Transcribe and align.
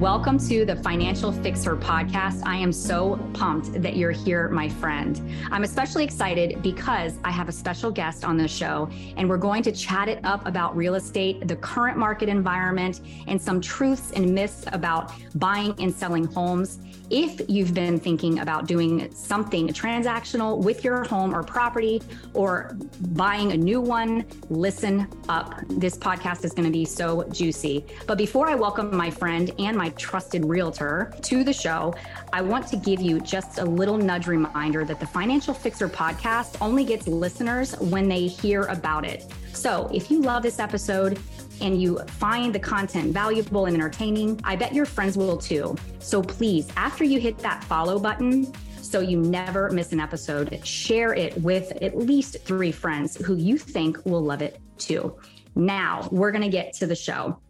Welcome 0.00 0.38
to 0.40 0.66
the 0.66 0.76
Financial 0.76 1.32
Fixer 1.32 1.74
podcast. 1.74 2.42
I 2.44 2.56
am 2.56 2.70
so 2.70 3.16
pumped 3.32 3.80
that 3.80 3.96
you're 3.96 4.10
here, 4.10 4.46
my 4.50 4.68
friend. 4.68 5.18
I'm 5.50 5.64
especially 5.64 6.04
excited 6.04 6.60
because 6.60 7.14
I 7.24 7.30
have 7.30 7.48
a 7.48 7.52
special 7.52 7.90
guest 7.90 8.22
on 8.22 8.36
the 8.36 8.46
show, 8.46 8.90
and 9.16 9.26
we're 9.26 9.38
going 9.38 9.62
to 9.62 9.72
chat 9.72 10.10
it 10.10 10.22
up 10.22 10.46
about 10.46 10.76
real 10.76 10.96
estate, 10.96 11.48
the 11.48 11.56
current 11.56 11.96
market 11.96 12.28
environment, 12.28 13.00
and 13.26 13.40
some 13.40 13.58
truths 13.58 14.12
and 14.12 14.34
myths 14.34 14.66
about 14.72 15.12
buying 15.36 15.74
and 15.78 15.94
selling 15.94 16.26
homes. 16.26 16.78
If 17.08 17.40
you've 17.48 17.72
been 17.72 18.00
thinking 18.00 18.40
about 18.40 18.66
doing 18.66 19.14
something 19.14 19.68
transactional 19.68 20.58
with 20.58 20.82
your 20.82 21.04
home 21.04 21.32
or 21.32 21.44
property 21.44 22.02
or 22.34 22.76
buying 23.12 23.52
a 23.52 23.56
new 23.56 23.80
one, 23.80 24.26
listen 24.50 25.06
up. 25.28 25.54
This 25.68 25.96
podcast 25.96 26.44
is 26.44 26.50
going 26.50 26.64
to 26.64 26.72
be 26.72 26.84
so 26.84 27.22
juicy. 27.30 27.86
But 28.08 28.18
before 28.18 28.48
I 28.48 28.56
welcome 28.56 28.94
my 28.94 29.08
friend 29.08 29.52
and 29.60 29.76
my 29.76 29.85
trusted 29.90 30.44
realtor 30.44 31.14
to 31.22 31.44
the 31.44 31.52
show, 31.52 31.94
I 32.32 32.42
want 32.42 32.66
to 32.68 32.76
give 32.76 33.00
you 33.00 33.20
just 33.20 33.58
a 33.58 33.64
little 33.64 33.98
nudge 33.98 34.26
reminder 34.26 34.84
that 34.84 35.00
the 35.00 35.06
Financial 35.06 35.54
Fixer 35.54 35.88
podcast 35.88 36.56
only 36.60 36.84
gets 36.84 37.06
listeners 37.06 37.78
when 37.78 38.08
they 38.08 38.26
hear 38.26 38.62
about 38.62 39.04
it. 39.04 39.24
So 39.52 39.90
if 39.92 40.10
you 40.10 40.20
love 40.20 40.42
this 40.42 40.58
episode, 40.58 41.18
and 41.60 41.80
you 41.80 41.98
find 42.06 42.54
the 42.54 42.58
content 42.58 43.12
valuable 43.12 43.66
and 43.66 43.74
entertaining, 43.74 44.38
I 44.44 44.56
bet 44.56 44.74
your 44.74 44.86
friends 44.86 45.16
will 45.16 45.36
too. 45.36 45.76
So 45.98 46.22
please, 46.22 46.68
after 46.76 47.04
you 47.04 47.18
hit 47.18 47.38
that 47.38 47.64
follow 47.64 47.98
button, 47.98 48.52
so 48.82 49.00
you 49.00 49.18
never 49.18 49.70
miss 49.70 49.92
an 49.92 50.00
episode, 50.00 50.64
share 50.66 51.12
it 51.14 51.36
with 51.42 51.72
at 51.82 51.96
least 51.96 52.36
three 52.44 52.72
friends 52.72 53.16
who 53.16 53.36
you 53.36 53.58
think 53.58 54.04
will 54.04 54.22
love 54.22 54.42
it 54.42 54.60
too. 54.78 55.16
Now, 55.54 56.08
we're 56.12 56.30
going 56.30 56.42
to 56.42 56.50
get 56.50 56.74
to 56.74 56.86
the 56.86 56.94
show. 56.94 57.40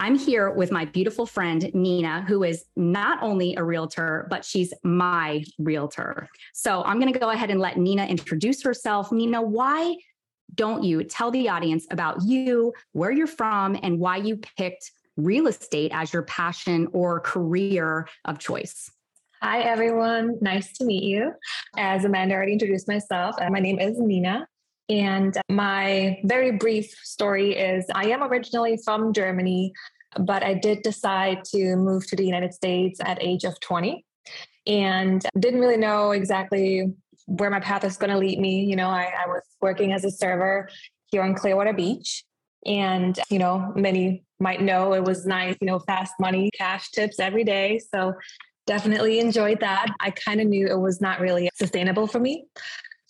I'm 0.00 0.16
here 0.16 0.50
with 0.50 0.70
my 0.70 0.84
beautiful 0.84 1.26
friend, 1.26 1.68
Nina, 1.74 2.24
who 2.28 2.44
is 2.44 2.64
not 2.76 3.20
only 3.20 3.56
a 3.56 3.64
realtor, 3.64 4.28
but 4.30 4.44
she's 4.44 4.72
my 4.84 5.42
realtor. 5.58 6.28
So 6.54 6.84
I'm 6.84 7.00
going 7.00 7.12
to 7.12 7.18
go 7.18 7.30
ahead 7.30 7.50
and 7.50 7.60
let 7.60 7.78
Nina 7.78 8.06
introduce 8.06 8.62
herself. 8.62 9.10
Nina, 9.10 9.42
why 9.42 9.96
don't 10.54 10.84
you 10.84 11.02
tell 11.02 11.32
the 11.32 11.48
audience 11.48 11.86
about 11.90 12.22
you, 12.22 12.72
where 12.92 13.10
you're 13.10 13.26
from, 13.26 13.76
and 13.82 13.98
why 13.98 14.18
you 14.18 14.36
picked 14.36 14.92
real 15.16 15.48
estate 15.48 15.90
as 15.92 16.12
your 16.12 16.22
passion 16.22 16.86
or 16.92 17.18
career 17.18 18.08
of 18.24 18.38
choice? 18.38 18.90
Hi, 19.42 19.60
everyone. 19.60 20.38
Nice 20.40 20.72
to 20.78 20.84
meet 20.84 21.02
you. 21.02 21.32
As 21.76 22.04
Amanda 22.04 22.34
already 22.34 22.52
introduced 22.52 22.88
myself, 22.88 23.34
uh, 23.40 23.50
my 23.50 23.60
name 23.60 23.78
is 23.78 23.98
Nina. 23.98 24.46
And 24.88 25.36
my 25.50 26.18
very 26.24 26.52
brief 26.52 26.90
story 27.02 27.56
is 27.56 27.84
I 27.94 28.06
am 28.06 28.22
originally 28.22 28.78
from 28.84 29.12
Germany, 29.12 29.72
but 30.18 30.42
I 30.42 30.54
did 30.54 30.82
decide 30.82 31.44
to 31.46 31.76
move 31.76 32.06
to 32.08 32.16
the 32.16 32.24
United 32.24 32.54
States 32.54 32.98
at 33.04 33.22
age 33.22 33.44
of 33.44 33.58
20 33.60 34.04
and 34.66 35.24
didn't 35.38 35.60
really 35.60 35.76
know 35.76 36.12
exactly 36.12 36.92
where 37.26 37.50
my 37.50 37.60
path 37.60 37.84
is 37.84 37.98
going 37.98 38.10
to 38.10 38.18
lead 38.18 38.38
me. 38.38 38.64
You 38.64 38.76
know, 38.76 38.88
I, 38.88 39.12
I 39.24 39.28
was 39.28 39.42
working 39.60 39.92
as 39.92 40.04
a 40.04 40.10
server 40.10 40.68
here 41.06 41.22
on 41.22 41.34
Clearwater 41.34 41.74
Beach. 41.74 42.24
And, 42.66 43.18
you 43.30 43.38
know, 43.38 43.72
many 43.76 44.24
might 44.40 44.60
know 44.60 44.94
it 44.94 45.04
was 45.04 45.26
nice, 45.26 45.56
you 45.60 45.66
know, 45.66 45.78
fast 45.78 46.14
money, 46.18 46.50
cash 46.56 46.90
tips 46.90 47.20
every 47.20 47.44
day. 47.44 47.80
So 47.94 48.14
definitely 48.66 49.20
enjoyed 49.20 49.60
that. 49.60 49.86
I 50.00 50.10
kind 50.10 50.40
of 50.40 50.46
knew 50.46 50.66
it 50.66 50.78
was 50.78 51.00
not 51.00 51.20
really 51.20 51.48
sustainable 51.54 52.06
for 52.06 52.20
me. 52.20 52.46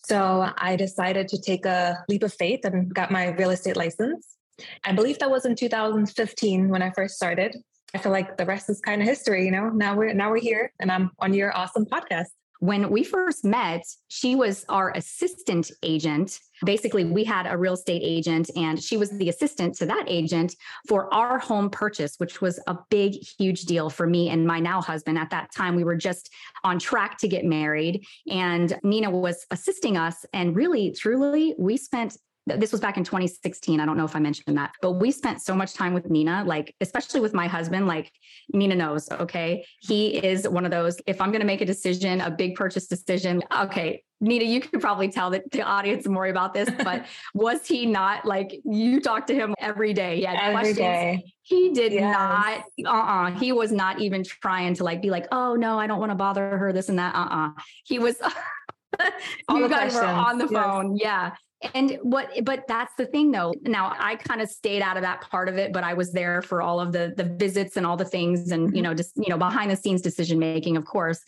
So 0.09 0.51
I 0.57 0.75
decided 0.75 1.29
to 1.29 1.39
take 1.39 1.67
a 1.67 2.03
leap 2.09 2.23
of 2.23 2.33
faith 2.33 2.65
and 2.65 2.93
got 2.95 3.11
my 3.11 3.29
real 3.33 3.51
estate 3.51 3.77
license. 3.77 4.37
I 4.83 4.93
believe 4.93 5.19
that 5.19 5.31
was 5.31 5.45
in 5.45 5.55
2015 5.55 6.71
when 6.71 6.81
I 6.81 6.91
first 6.93 7.17
started. 7.17 7.55
I 7.95 7.99
feel 7.99 8.11
like 8.11 8.39
the 8.39 8.47
rest 8.47 8.71
is 8.71 8.81
kind 8.81 9.03
of 9.03 9.07
history, 9.07 9.45
you 9.45 9.51
know. 9.51 9.69
Now 9.69 9.95
we're 9.95 10.15
now 10.15 10.31
we're 10.31 10.41
here 10.41 10.73
and 10.81 10.91
I'm 10.91 11.11
on 11.19 11.35
your 11.35 11.55
awesome 11.55 11.85
podcast. 11.85 12.29
When 12.61 12.91
we 12.91 13.05
first 13.05 13.45
met, 13.45 13.85
she 14.09 14.35
was 14.35 14.65
our 14.69 14.91
assistant 14.97 15.71
agent. 15.85 16.41
Basically, 16.65 17.05
we 17.05 17.23
had 17.23 17.47
a 17.47 17.57
real 17.57 17.75
estate 17.75 18.03
agent, 18.05 18.51
and 18.57 18.83
she 18.83 18.97
was 18.97 19.11
the 19.11 19.29
assistant 19.29 19.77
to 19.77 19.87
that 19.87 20.07
agent 20.09 20.57
for 20.89 21.13
our 21.15 21.39
home 21.39 21.71
purchase, 21.71 22.17
which 22.19 22.41
was 22.41 22.59
a 22.67 22.77
big, 22.91 23.15
huge 23.39 23.63
deal 23.63 23.89
for 23.89 24.09
me 24.09 24.31
and 24.31 24.45
my 24.45 24.59
now 24.59 24.83
husband. 24.83 25.19
At 25.19 25.31
that 25.31 25.53
time, 25.55 25.77
we 25.77 25.85
were 25.85 25.95
just 25.95 26.31
on 26.65 26.81
track 26.81 27.19
to 27.19 27.29
get 27.29 27.45
married, 27.45 28.05
and 28.29 28.77
Nina 28.83 29.09
was 29.09 29.47
assisting 29.53 29.97
us. 29.97 30.27
And 30.33 30.57
really, 30.57 30.91
truly, 30.91 31.55
we 31.59 31.77
spent 31.77 32.17
this 32.57 32.73
was 32.73 32.81
back 32.81 32.97
in 32.97 33.05
2016. 33.05 33.81
I 33.81 33.87
don't 33.87 33.97
know 33.97 34.05
if 34.05 34.17
I 34.17 34.19
mentioned 34.19 34.57
that, 34.57 34.73
but 34.81 34.93
we 34.93 35.11
spent 35.11 35.43
so 35.43 35.55
much 35.55 35.75
time 35.75 35.95
with 35.95 36.09
Nina, 36.09 36.45
like, 36.47 36.75
especially 36.81 37.21
with 37.21 37.35
my 37.35 37.47
husband. 37.47 37.87
Like, 37.87 38.13
Nina 38.53 38.75
knows, 38.75 39.09
okay, 39.11 39.65
he 39.81 40.17
is 40.17 40.49
one 40.49 40.65
of 40.65 40.71
those. 40.71 40.97
If 41.07 41.21
I'm 41.21 41.31
going 41.31 41.41
to 41.41 41.47
make 41.47 41.61
a 41.61 41.67
decision, 41.67 42.21
a 42.21 42.31
big 42.31 42.55
purchase 42.55 42.87
decision, 42.87 43.43
okay, 43.61 44.03
Nina, 44.21 44.45
you 44.45 44.61
could 44.61 44.81
probably 44.81 45.09
tell 45.09 45.31
the, 45.31 45.43
the 45.53 45.63
audience 45.63 46.07
more 46.09 46.27
about 46.27 46.53
this, 46.53 46.69
but 46.83 47.07
was 47.35 47.67
he 47.67 47.87
not 47.87 48.25
like 48.25 48.61
you 48.65 49.01
talk 49.01 49.27
to 49.29 49.35
him 49.35 49.55
every 49.61 49.93
day? 49.93 50.21
Yeah, 50.21 50.37
every 50.41 50.55
questions. 50.55 50.79
Day. 50.79 51.33
He 51.43 51.73
did 51.73 51.93
yes. 51.93 52.13
not. 52.13 52.65
Uh 52.85 52.89
uh-uh. 52.89 53.29
uh 53.29 53.39
He 53.39 53.53
was 53.53 53.71
not 53.71 54.01
even 54.01 54.25
trying 54.25 54.75
to 54.75 54.85
like 54.85 55.01
be 55.01 55.11
like, 55.11 55.27
oh 55.31 55.55
no, 55.55 55.79
I 55.79 55.87
don't 55.87 56.01
want 56.01 56.11
to 56.11 56.17
bother 56.17 56.59
her. 56.59 56.73
This 56.73 56.89
and 56.89 56.99
that. 56.99 57.15
Uh 57.15 57.19
uh-uh. 57.19 57.49
uh 57.49 57.51
He 57.85 57.99
was. 57.99 58.17
you 59.51 59.69
guys 59.69 59.95
were 59.95 60.05
on 60.05 60.39
the 60.39 60.49
phone. 60.49 60.97
Yes. 60.97 61.05
Yeah. 61.05 61.31
And 61.75 61.99
what, 62.03 62.31
but 62.45 62.69
that's 62.69 62.95
the 62.97 63.07
thing 63.07 63.33
though. 63.33 63.53
Now 63.63 63.95
I 63.99 64.15
kind 64.15 64.41
of 64.41 64.49
stayed 64.49 64.81
out 64.81 64.97
of 64.97 65.03
that 65.03 65.23
part 65.23 65.49
of 65.49 65.57
it, 65.57 65.73
but 65.73 65.83
I 65.83 65.95
was 65.95 66.13
there 66.13 66.41
for 66.41 66.63
all 66.63 66.81
of 66.81 66.93
the 66.93 67.15
the 67.17 67.25
visits 67.25 67.77
and 67.77 67.85
all 67.85 67.97
the 67.97 68.05
things 68.05 68.53
and, 68.53 68.63
you 68.63 68.69
mm-hmm. 68.69 68.83
know, 68.83 68.95
just, 68.95 69.13
you 69.17 69.29
know, 69.29 69.39
behind 69.39 69.71
the 69.71 69.77
scenes 69.77 70.01
decision 70.01 70.39
making, 70.39 70.77
of 70.77 70.85
course. 70.85 71.21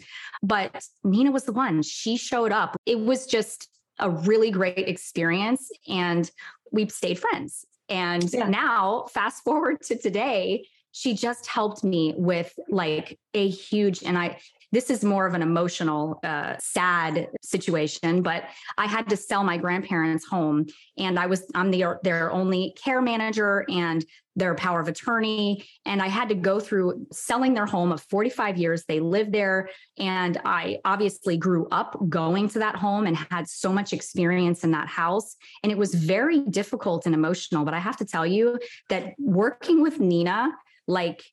But 0.42 0.84
Nina 1.02 1.32
was 1.32 1.44
the 1.44 1.52
one. 1.52 1.82
She 1.82 2.16
showed 2.16 2.52
up. 2.52 2.76
It 2.86 3.00
was 3.00 3.26
just 3.26 3.68
a 3.98 4.08
really 4.08 4.50
great 4.50 4.88
experience. 4.88 5.68
And 5.88 6.30
we 6.70 6.88
stayed 6.88 7.18
friends. 7.18 7.64
And 7.88 8.32
yeah. 8.32 8.48
now, 8.48 9.06
fast 9.12 9.42
forward 9.42 9.82
to 9.82 9.98
today, 9.98 10.64
she 10.92 11.14
just 11.14 11.48
helped 11.48 11.82
me 11.82 12.14
with 12.16 12.56
like 12.68 13.18
a 13.34 13.48
huge, 13.48 14.04
and 14.04 14.16
I, 14.16 14.38
this 14.72 14.90
is 14.90 15.04
more 15.04 15.26
of 15.26 15.34
an 15.34 15.42
emotional, 15.42 16.20
uh, 16.22 16.54
sad 16.60 17.28
situation, 17.42 18.22
but 18.22 18.44
I 18.78 18.86
had 18.86 19.08
to 19.10 19.16
sell 19.16 19.42
my 19.42 19.56
grandparents' 19.56 20.26
home, 20.26 20.66
and 20.96 21.18
I 21.18 21.26
was 21.26 21.44
I'm 21.54 21.70
the 21.70 21.98
their 22.02 22.30
only 22.30 22.74
care 22.82 23.02
manager 23.02 23.64
and 23.68 24.04
their 24.36 24.54
power 24.54 24.80
of 24.80 24.88
attorney, 24.88 25.64
and 25.84 26.00
I 26.00 26.06
had 26.06 26.28
to 26.28 26.34
go 26.34 26.60
through 26.60 27.06
selling 27.12 27.52
their 27.52 27.66
home 27.66 27.90
of 27.90 28.00
45 28.02 28.58
years. 28.58 28.84
They 28.84 29.00
lived 29.00 29.32
there, 29.32 29.70
and 29.98 30.40
I 30.44 30.78
obviously 30.84 31.36
grew 31.36 31.66
up 31.72 31.98
going 32.08 32.48
to 32.50 32.60
that 32.60 32.76
home 32.76 33.06
and 33.06 33.16
had 33.16 33.48
so 33.48 33.72
much 33.72 33.92
experience 33.92 34.62
in 34.62 34.70
that 34.70 34.88
house, 34.88 35.36
and 35.62 35.72
it 35.72 35.78
was 35.78 35.94
very 35.94 36.40
difficult 36.40 37.06
and 37.06 37.14
emotional. 37.14 37.64
But 37.64 37.74
I 37.74 37.80
have 37.80 37.96
to 37.98 38.04
tell 38.04 38.26
you 38.26 38.58
that 38.88 39.14
working 39.18 39.82
with 39.82 39.98
Nina, 39.98 40.52
like 40.86 41.24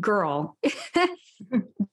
girl, 0.00 0.56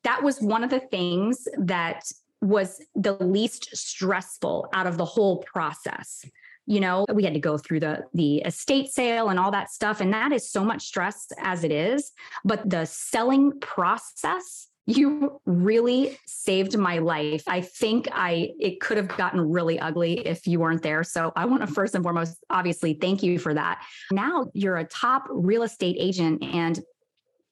that 0.03 0.23
was 0.23 0.41
one 0.41 0.63
of 0.63 0.69
the 0.69 0.79
things 0.79 1.47
that 1.57 2.03
was 2.41 2.81
the 2.95 3.13
least 3.13 3.75
stressful 3.75 4.69
out 4.73 4.87
of 4.87 4.97
the 4.97 5.05
whole 5.05 5.37
process. 5.43 6.25
You 6.67 6.79
know 6.79 7.05
we 7.13 7.23
had 7.23 7.35
to 7.35 7.39
go 7.39 7.59
through 7.59 7.81
the 7.81 8.05
the 8.15 8.37
estate 8.37 8.87
sale 8.87 9.29
and 9.29 9.39
all 9.39 9.51
that 9.51 9.69
stuff 9.69 10.01
and 10.01 10.11
that 10.13 10.31
is 10.31 10.49
so 10.49 10.63
much 10.63 10.81
stress 10.81 11.27
as 11.37 11.63
it 11.63 11.71
is 11.71 12.11
but 12.43 12.67
the 12.67 12.85
selling 12.85 13.59
process 13.59 14.67
you 14.87 15.41
really 15.45 16.17
saved 16.27 16.77
my 16.77 16.99
life. 16.99 17.43
I 17.47 17.61
think 17.61 18.07
i 18.11 18.49
it 18.59 18.79
could 18.79 18.97
have 18.97 19.09
gotten 19.09 19.41
really 19.41 19.79
ugly 19.79 20.25
if 20.25 20.47
you 20.47 20.59
weren't 20.59 20.81
there 20.81 21.03
so 21.03 21.31
i 21.35 21.45
want 21.45 21.61
to 21.61 21.67
first 21.67 21.93
and 21.93 22.03
foremost 22.03 22.37
obviously 22.49 22.95
thank 22.95 23.21
you 23.21 23.37
for 23.37 23.53
that. 23.53 23.83
Now 24.11 24.47
you're 24.53 24.77
a 24.77 24.85
top 24.85 25.25
real 25.29 25.61
estate 25.61 25.97
agent 25.99 26.43
and 26.43 26.79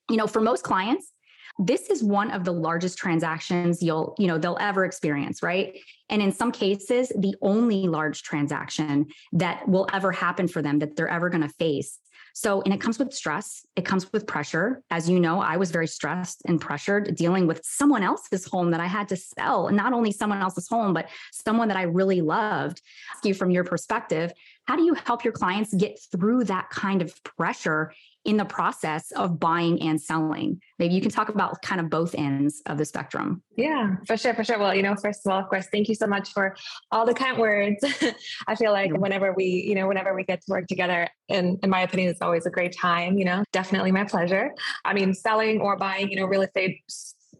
you 0.10 0.18
know, 0.18 0.28
for 0.28 0.42
most 0.42 0.64
clients, 0.64 1.12
this 1.60 1.90
is 1.90 2.04
one 2.04 2.32
of 2.32 2.46
the 2.46 2.52
largest 2.52 2.98
transactions 2.98 3.84
you'll, 3.84 4.16
you 4.18 4.28
know, 4.28 4.38
they'll 4.38 4.58
ever 4.60 4.86
experience, 4.86 5.44
right? 5.44 5.78
And 6.10 6.22
in 6.22 6.32
some 6.32 6.52
cases, 6.52 7.12
the 7.18 7.36
only 7.42 7.88
large 7.88 8.24
transaction 8.24 9.08
that 9.34 9.68
will 9.68 9.88
ever 9.94 10.12
happen 10.12 10.48
for 10.48 10.62
them 10.62 10.80
that 10.80 10.96
they're 10.96 11.08
ever 11.08 11.30
going 11.30 11.44
to 11.44 11.50
face. 11.50 12.00
So, 12.36 12.64
and 12.64 12.74
it 12.74 12.82
comes 12.82 12.98
with 12.98 13.14
stress, 13.14 13.64
it 13.76 13.86
comes 13.86 14.12
with 14.12 14.26
pressure. 14.26 14.82
As 14.90 15.08
you 15.08 15.20
know, 15.20 15.40
I 15.40 15.58
was 15.58 15.70
very 15.70 15.86
stressed 15.86 16.42
and 16.48 16.60
pressured 16.60 17.16
dealing 17.16 17.46
with 17.46 17.62
someone 17.64 18.02
else's 18.02 18.46
home 18.46 18.72
that 18.72 18.80
I 18.80 18.88
had 18.88 19.08
to 19.10 19.16
sell, 19.16 19.70
not 19.70 19.94
only 19.94 20.12
someone 20.12 20.42
else's 20.42 20.68
home, 20.68 20.96
but 20.96 21.10
someone 21.32 21.68
that 21.68 21.78
I 21.78 21.84
really 21.84 22.22
loved. 22.22 22.82
Ask 23.14 23.24
you 23.24 23.36
from 23.36 23.52
your 23.52 23.64
perspective, 23.64 24.34
how 24.66 24.76
do 24.76 24.84
you 24.84 24.96
help 24.96 25.24
your 25.24 25.34
clients 25.34 25.76
get 25.76 26.00
through 26.12 26.46
that 26.46 26.72
kind 26.72 27.04
of 27.04 27.14
pressure 27.24 27.94
in 28.26 28.38
the 28.38 28.46
process 28.46 29.12
of 29.12 29.40
buying 29.40 29.82
and 29.82 30.02
selling. 30.02 30.62
Maybe 30.80 30.94
you 30.94 31.02
can 31.02 31.12
talk 31.12 31.30
about 31.30 31.62
kind 31.62 31.82
of 31.82 31.90
both 31.90 32.16
ends 32.16 32.62
of 32.66 32.78
the 32.78 32.86
spectrum. 32.86 33.44
Yeah, 33.58 33.96
for 34.08 34.16
sure, 34.16 34.34
for 34.34 34.44
sure. 34.44 34.58
Well, 34.58 34.74
you 34.74 34.82
know, 34.82 34.96
first 34.96 35.26
of 35.26 35.32
all, 35.32 35.40
of 35.40 35.50
course, 35.50 35.68
thank 35.72 35.90
you 35.90 35.96
so 35.96 36.08
much 36.08 36.32
for 36.32 36.56
all 36.92 37.06
the 37.06 37.14
kind 37.14 37.38
words. 37.38 37.84
I 38.48 38.56
feel 38.56 38.72
like 38.72 38.94
whenever 38.94 39.34
we, 39.34 39.46
you 39.46 39.76
know, 39.76 39.88
whenever 39.88 40.16
we 40.16 40.24
get 40.24 40.42
to 40.42 40.46
work 40.50 40.68
together, 40.68 41.08
in 41.28 41.60
in 41.64 41.70
my 41.70 41.82
opinion, 41.82 42.10
it's 42.10 42.22
always 42.22 42.46
a 42.46 42.52
great 42.52 42.76
time. 42.78 43.18
You 43.18 43.26
know, 43.26 43.44
definitely 43.52 43.92
my 43.92 44.06
pleasure. 44.06 44.52
I 44.86 44.94
mean, 44.94 45.14
selling 45.14 45.60
or 45.60 45.78
buying, 45.78 46.10
you 46.10 46.18
know, 46.18 46.26
real 46.26 46.44
estate 46.44 46.82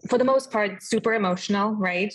for 0.10 0.18
the 0.18 0.26
most 0.26 0.52
part, 0.52 0.84
super 0.84 1.14
emotional, 1.14 1.76
right? 1.76 2.14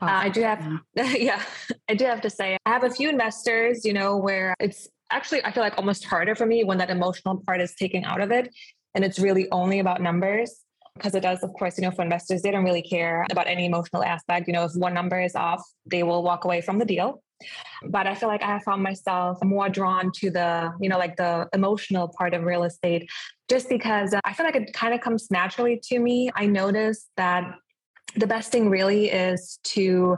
Oh, 0.00 0.06
uh, 0.06 0.10
I 0.10 0.28
do 0.28 0.42
have, 0.42 0.64
yeah. 0.94 1.12
yeah, 1.16 1.42
I 1.88 1.94
do 1.94 2.04
have 2.04 2.20
to 2.20 2.30
say, 2.30 2.56
I 2.64 2.70
have 2.70 2.84
a 2.84 2.90
few 2.90 3.08
investors, 3.08 3.84
you 3.84 3.92
know, 3.92 4.16
where 4.16 4.54
it's 4.60 4.88
actually, 5.10 5.44
I 5.44 5.52
feel 5.52 5.62
like 5.62 5.76
almost 5.76 6.04
harder 6.04 6.34
for 6.34 6.46
me 6.46 6.64
when 6.64 6.78
that 6.78 6.90
emotional 6.90 7.42
part 7.46 7.60
is 7.60 7.74
taken 7.74 8.04
out 8.04 8.20
of 8.20 8.30
it. 8.30 8.54
And 8.94 9.04
it's 9.04 9.18
really 9.18 9.48
only 9.50 9.80
about 9.80 10.00
numbers 10.00 10.64
because 10.96 11.14
it 11.14 11.20
does, 11.20 11.42
of 11.42 11.52
course, 11.54 11.76
you 11.76 11.82
know, 11.82 11.90
for 11.90 12.02
investors, 12.02 12.42
they 12.42 12.50
don't 12.50 12.64
really 12.64 12.82
care 12.82 13.26
about 13.30 13.48
any 13.48 13.66
emotional 13.66 14.04
aspect. 14.04 14.46
You 14.46 14.52
know, 14.52 14.64
if 14.64 14.72
one 14.74 14.94
number 14.94 15.20
is 15.20 15.34
off, 15.34 15.62
they 15.86 16.02
will 16.04 16.22
walk 16.22 16.44
away 16.44 16.60
from 16.60 16.78
the 16.78 16.84
deal. 16.84 17.22
But 17.88 18.06
I 18.06 18.14
feel 18.14 18.28
like 18.28 18.42
I 18.42 18.46
have 18.46 18.62
found 18.62 18.82
myself 18.82 19.42
more 19.42 19.68
drawn 19.68 20.12
to 20.16 20.30
the, 20.30 20.72
you 20.80 20.88
know, 20.88 20.98
like 20.98 21.16
the 21.16 21.48
emotional 21.52 22.08
part 22.16 22.32
of 22.32 22.44
real 22.44 22.62
estate, 22.62 23.10
just 23.48 23.68
because 23.68 24.14
uh, 24.14 24.20
I 24.24 24.32
feel 24.32 24.46
like 24.46 24.56
it 24.56 24.72
kind 24.72 24.94
of 24.94 25.00
comes 25.00 25.30
naturally 25.30 25.80
to 25.84 25.98
me. 25.98 26.30
I 26.36 26.46
noticed 26.46 27.08
that 27.16 27.56
the 28.16 28.28
best 28.28 28.52
thing 28.52 28.70
really 28.70 29.10
is 29.10 29.58
to 29.64 30.16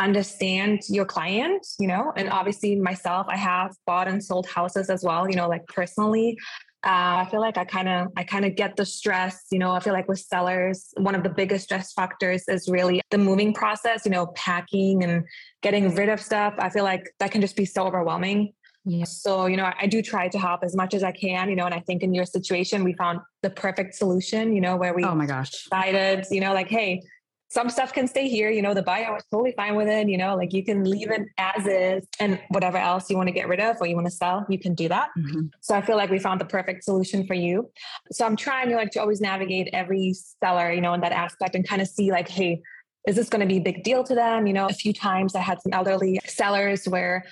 understand 0.00 0.80
your 0.88 1.04
client, 1.04 1.64
you 1.78 1.86
know, 1.86 2.12
and 2.16 2.28
obviously 2.30 2.74
myself, 2.74 3.26
I 3.28 3.36
have 3.36 3.76
bought 3.86 4.08
and 4.08 4.22
sold 4.22 4.48
houses 4.48 4.90
as 4.90 5.04
well, 5.04 5.28
you 5.28 5.36
know, 5.36 5.48
like 5.48 5.66
personally. 5.66 6.36
Uh, 6.82 7.20
I 7.26 7.28
feel 7.30 7.40
like 7.40 7.58
I 7.58 7.66
kind 7.66 7.90
of 7.90 8.08
I 8.16 8.24
kind 8.24 8.46
of 8.46 8.56
get 8.56 8.74
the 8.76 8.86
stress. 8.86 9.44
You 9.52 9.58
know, 9.58 9.72
I 9.72 9.80
feel 9.80 9.92
like 9.92 10.08
with 10.08 10.18
sellers, 10.18 10.94
one 10.96 11.14
of 11.14 11.22
the 11.22 11.28
biggest 11.28 11.64
stress 11.64 11.92
factors 11.92 12.44
is 12.48 12.68
really 12.68 13.02
the 13.10 13.18
moving 13.18 13.52
process. 13.52 14.06
You 14.06 14.10
know, 14.10 14.28
packing 14.28 15.04
and 15.04 15.24
getting 15.62 15.94
rid 15.94 16.08
of 16.08 16.20
stuff. 16.20 16.54
I 16.58 16.70
feel 16.70 16.84
like 16.84 17.04
that 17.18 17.32
can 17.32 17.42
just 17.42 17.54
be 17.54 17.66
so 17.66 17.86
overwhelming. 17.86 18.54
Yeah. 18.86 19.04
So, 19.04 19.44
you 19.44 19.58
know, 19.58 19.70
I 19.78 19.86
do 19.86 20.00
try 20.00 20.28
to 20.28 20.38
help 20.38 20.64
as 20.64 20.74
much 20.74 20.94
as 20.94 21.02
I 21.02 21.12
can, 21.12 21.50
you 21.50 21.56
know, 21.56 21.66
and 21.66 21.74
I 21.74 21.80
think 21.80 22.02
in 22.02 22.14
your 22.14 22.24
situation, 22.24 22.82
we 22.82 22.94
found 22.94 23.20
the 23.42 23.50
perfect 23.50 23.94
solution, 23.94 24.54
you 24.54 24.62
know, 24.62 24.76
where 24.76 24.94
we 24.94 25.04
oh 25.04 25.14
my 25.14 25.26
gosh 25.26 25.50
decided, 25.50 26.24
you 26.30 26.40
know, 26.40 26.54
like, 26.54 26.68
hey, 26.68 27.02
some 27.50 27.68
stuff 27.68 27.92
can 27.92 28.06
stay 28.06 28.28
here. 28.28 28.48
You 28.48 28.62
know, 28.62 28.74
the 28.74 28.82
buyer 28.82 29.12
was 29.12 29.24
totally 29.30 29.52
fine 29.56 29.74
with 29.74 29.88
it. 29.88 30.08
You 30.08 30.16
know, 30.16 30.36
like 30.36 30.52
you 30.52 30.64
can 30.64 30.84
leave 30.84 31.10
it 31.10 31.22
as 31.36 31.66
is 31.66 32.06
and 32.20 32.40
whatever 32.50 32.78
else 32.78 33.10
you 33.10 33.16
want 33.16 33.26
to 33.26 33.32
get 33.32 33.48
rid 33.48 33.58
of 33.58 33.76
or 33.80 33.86
you 33.88 33.96
want 33.96 34.06
to 34.06 34.12
sell, 34.12 34.46
you 34.48 34.58
can 34.58 34.74
do 34.74 34.88
that. 34.88 35.08
Mm-hmm. 35.18 35.46
So 35.60 35.74
I 35.74 35.82
feel 35.82 35.96
like 35.96 36.10
we 36.10 36.20
found 36.20 36.40
the 36.40 36.44
perfect 36.44 36.84
solution 36.84 37.26
for 37.26 37.34
you. 37.34 37.68
So 38.12 38.24
I'm 38.24 38.36
trying 38.36 38.68
to 38.68 38.76
like 38.76 38.92
to 38.92 39.00
always 39.00 39.20
navigate 39.20 39.68
every 39.72 40.14
seller, 40.14 40.70
you 40.70 40.80
know, 40.80 40.94
in 40.94 41.00
that 41.00 41.12
aspect 41.12 41.56
and 41.56 41.66
kind 41.66 41.82
of 41.82 41.88
see 41.88 42.12
like, 42.12 42.28
hey, 42.28 42.62
is 43.08 43.16
this 43.16 43.28
going 43.28 43.40
to 43.40 43.46
be 43.46 43.56
a 43.56 43.62
big 43.62 43.82
deal 43.82 44.04
to 44.04 44.14
them? 44.14 44.46
You 44.46 44.52
know, 44.52 44.66
a 44.66 44.72
few 44.72 44.92
times 44.92 45.34
I 45.34 45.40
had 45.40 45.60
some 45.60 45.72
elderly 45.72 46.20
sellers 46.26 46.86
where 46.86 47.24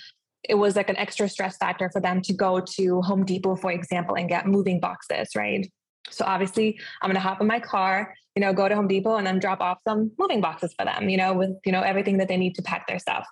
it 0.49 0.55
was 0.55 0.75
like 0.75 0.89
an 0.91 0.97
extra 0.97 1.29
stress 1.29 1.57
factor 1.59 1.91
for 1.91 2.01
them 2.01 2.23
to 2.23 2.33
go 2.33 2.59
to 2.59 3.03
Home 3.03 3.25
Depot, 3.25 3.55
for 3.55 3.71
example, 3.71 4.17
and 4.17 4.29
get 4.29 4.47
moving 4.47 4.81
boxes, 4.81 5.31
right? 5.37 5.71
So 6.11 6.25
obviously, 6.25 6.81
I'm 7.03 7.09
going 7.09 7.17
to 7.17 7.21
hop 7.21 7.41
in 7.41 7.47
my 7.47 7.61
car, 7.61 8.15
you 8.39 8.41
know, 8.41 8.53
go 8.53 8.69
to 8.69 8.75
Home 8.77 8.87
Depot 8.87 9.17
and 9.17 9.27
then 9.27 9.41
drop 9.41 9.61
off 9.61 9.79
some 9.83 10.13
moving 10.17 10.41
boxes 10.41 10.73
for 10.73 10.85
them, 10.85 11.09
you 11.09 11.17
know, 11.17 11.33
with, 11.35 11.51
you 11.67 11.73
know, 11.73 11.81
everything 11.81 12.19
that 12.19 12.29
they 12.29 12.37
need 12.37 12.55
to 12.55 12.63
pack 12.63 12.87
their 12.87 13.01
stuff. 13.01 13.27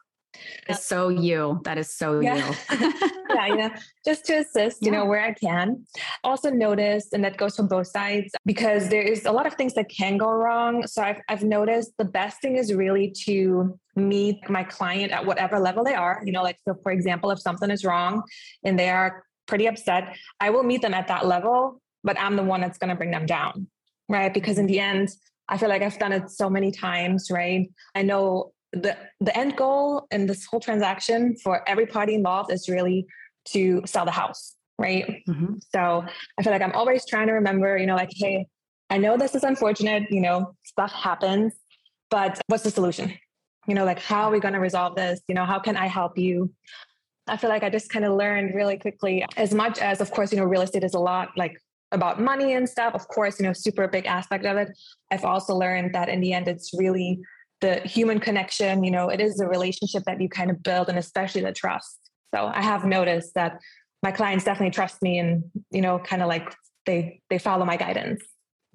It's 0.68 0.84
so 0.84 1.10
you. 1.10 1.60
That 1.62 1.78
is 1.78 1.94
so 1.94 2.18
yeah. 2.18 2.34
you. 2.34 2.56
yeah, 3.32 3.46
you 3.46 3.56
know, 3.56 3.70
just 4.04 4.24
to 4.24 4.38
assist, 4.38 4.82
you 4.82 4.90
yeah. 4.90 4.98
know, 4.98 5.04
where 5.04 5.20
I 5.20 5.32
can. 5.32 5.86
Also 6.24 6.50
noticed, 6.50 7.12
and 7.12 7.22
that 7.22 7.36
goes 7.36 7.54
from 7.54 7.68
both 7.68 7.86
sides, 7.86 8.34
because 8.44 8.88
there 8.88 9.00
is 9.00 9.26
a 9.26 9.30
lot 9.30 9.46
of 9.46 9.54
things 9.54 9.74
that 9.74 9.88
can 9.88 10.16
go 10.16 10.28
wrong. 10.28 10.84
So 10.88 11.04
I've, 11.04 11.20
I've 11.28 11.44
noticed 11.44 11.92
the 11.98 12.04
best 12.04 12.42
thing 12.42 12.56
is 12.56 12.74
really 12.74 13.12
to 13.26 13.78
meet 13.94 14.50
my 14.50 14.64
client 14.64 15.12
at 15.12 15.24
whatever 15.24 15.60
level 15.60 15.84
they 15.84 15.94
are. 15.94 16.20
You 16.24 16.32
know, 16.32 16.42
like, 16.42 16.58
so 16.66 16.74
for 16.82 16.90
example, 16.90 17.30
if 17.30 17.38
something 17.38 17.70
is 17.70 17.84
wrong 17.84 18.24
and 18.64 18.76
they 18.76 18.88
are 18.88 19.22
pretty 19.46 19.68
upset, 19.68 20.16
I 20.40 20.50
will 20.50 20.64
meet 20.64 20.82
them 20.82 20.94
at 20.94 21.06
that 21.06 21.26
level 21.26 21.80
but 22.06 22.18
I'm 22.20 22.36
the 22.36 22.44
one 22.44 22.60
that's 22.60 22.78
going 22.78 22.90
to 22.90 22.94
bring 22.94 23.10
them 23.10 23.26
down, 23.26 23.66
right? 24.08 24.32
Because 24.32 24.58
in 24.58 24.66
the 24.66 24.80
end, 24.80 25.10
I 25.48 25.58
feel 25.58 25.68
like 25.68 25.82
I've 25.82 25.98
done 25.98 26.12
it 26.12 26.30
so 26.30 26.50
many 26.50 26.70
times, 26.70 27.30
right? 27.30 27.70
I 27.94 28.02
know 28.02 28.52
the 28.72 28.96
the 29.20 29.36
end 29.36 29.56
goal 29.56 30.06
in 30.10 30.26
this 30.26 30.44
whole 30.44 30.60
transaction 30.60 31.36
for 31.42 31.68
every 31.68 31.86
party 31.86 32.14
involved 32.14 32.52
is 32.52 32.68
really 32.68 33.06
to 33.46 33.82
sell 33.86 34.04
the 34.04 34.10
house, 34.10 34.56
right? 34.78 35.22
Mm-hmm. 35.28 35.54
So 35.72 36.04
I 36.38 36.42
feel 36.42 36.52
like 36.52 36.62
I'm 36.62 36.72
always 36.72 37.06
trying 37.06 37.28
to 37.28 37.34
remember, 37.34 37.76
you 37.78 37.86
know, 37.86 37.94
like, 37.94 38.10
hey, 38.12 38.46
I 38.90 38.98
know 38.98 39.16
this 39.16 39.34
is 39.34 39.44
unfortunate, 39.44 40.10
you 40.10 40.20
know, 40.20 40.54
stuff 40.64 40.92
happens, 40.92 41.54
but 42.10 42.40
what's 42.48 42.64
the 42.64 42.70
solution? 42.70 43.14
You 43.66 43.74
know, 43.74 43.84
like 43.84 44.00
how 44.00 44.24
are 44.24 44.30
we 44.30 44.40
going 44.40 44.54
to 44.54 44.60
resolve 44.60 44.94
this? 44.96 45.20
You 45.28 45.34
know, 45.34 45.44
how 45.44 45.58
can 45.58 45.76
I 45.76 45.86
help 45.86 46.18
you? 46.18 46.52
I 47.28 47.36
feel 47.36 47.50
like 47.50 47.64
I 47.64 47.70
just 47.70 47.90
kind 47.90 48.04
of 48.04 48.14
learned 48.14 48.54
really 48.54 48.78
quickly, 48.78 49.24
as 49.36 49.52
much 49.52 49.78
as, 49.78 50.00
of 50.00 50.10
course, 50.12 50.32
you 50.32 50.38
know, 50.38 50.44
real 50.44 50.62
estate 50.62 50.84
is 50.84 50.94
a 50.94 51.00
lot 51.00 51.30
like 51.36 51.60
about 51.96 52.20
money 52.20 52.52
and 52.54 52.68
stuff, 52.68 52.94
of 52.94 53.08
course, 53.08 53.40
you 53.40 53.46
know, 53.46 53.52
super 53.52 53.88
big 53.88 54.06
aspect 54.06 54.44
of 54.44 54.56
it. 54.56 54.68
I've 55.10 55.24
also 55.24 55.54
learned 55.54 55.94
that 55.94 56.08
in 56.08 56.20
the 56.20 56.32
end, 56.32 56.46
it's 56.46 56.70
really 56.78 57.20
the 57.60 57.80
human 57.80 58.20
connection, 58.20 58.84
you 58.84 58.90
know, 58.90 59.08
it 59.08 59.20
is 59.20 59.36
the 59.36 59.48
relationship 59.48 60.04
that 60.04 60.20
you 60.20 60.28
kind 60.28 60.50
of 60.50 60.62
build 60.62 60.88
and 60.88 60.98
especially 60.98 61.40
the 61.40 61.52
trust. 61.52 61.98
So 62.34 62.46
I 62.46 62.62
have 62.62 62.84
noticed 62.84 63.34
that 63.34 63.60
my 64.02 64.12
clients 64.12 64.44
definitely 64.44 64.72
trust 64.72 65.02
me 65.02 65.18
and, 65.18 65.44
you 65.70 65.80
know, 65.80 65.98
kind 65.98 66.22
of 66.22 66.28
like 66.28 66.54
they 66.84 67.20
they 67.30 67.38
follow 67.38 67.64
my 67.64 67.76
guidance. 67.76 68.22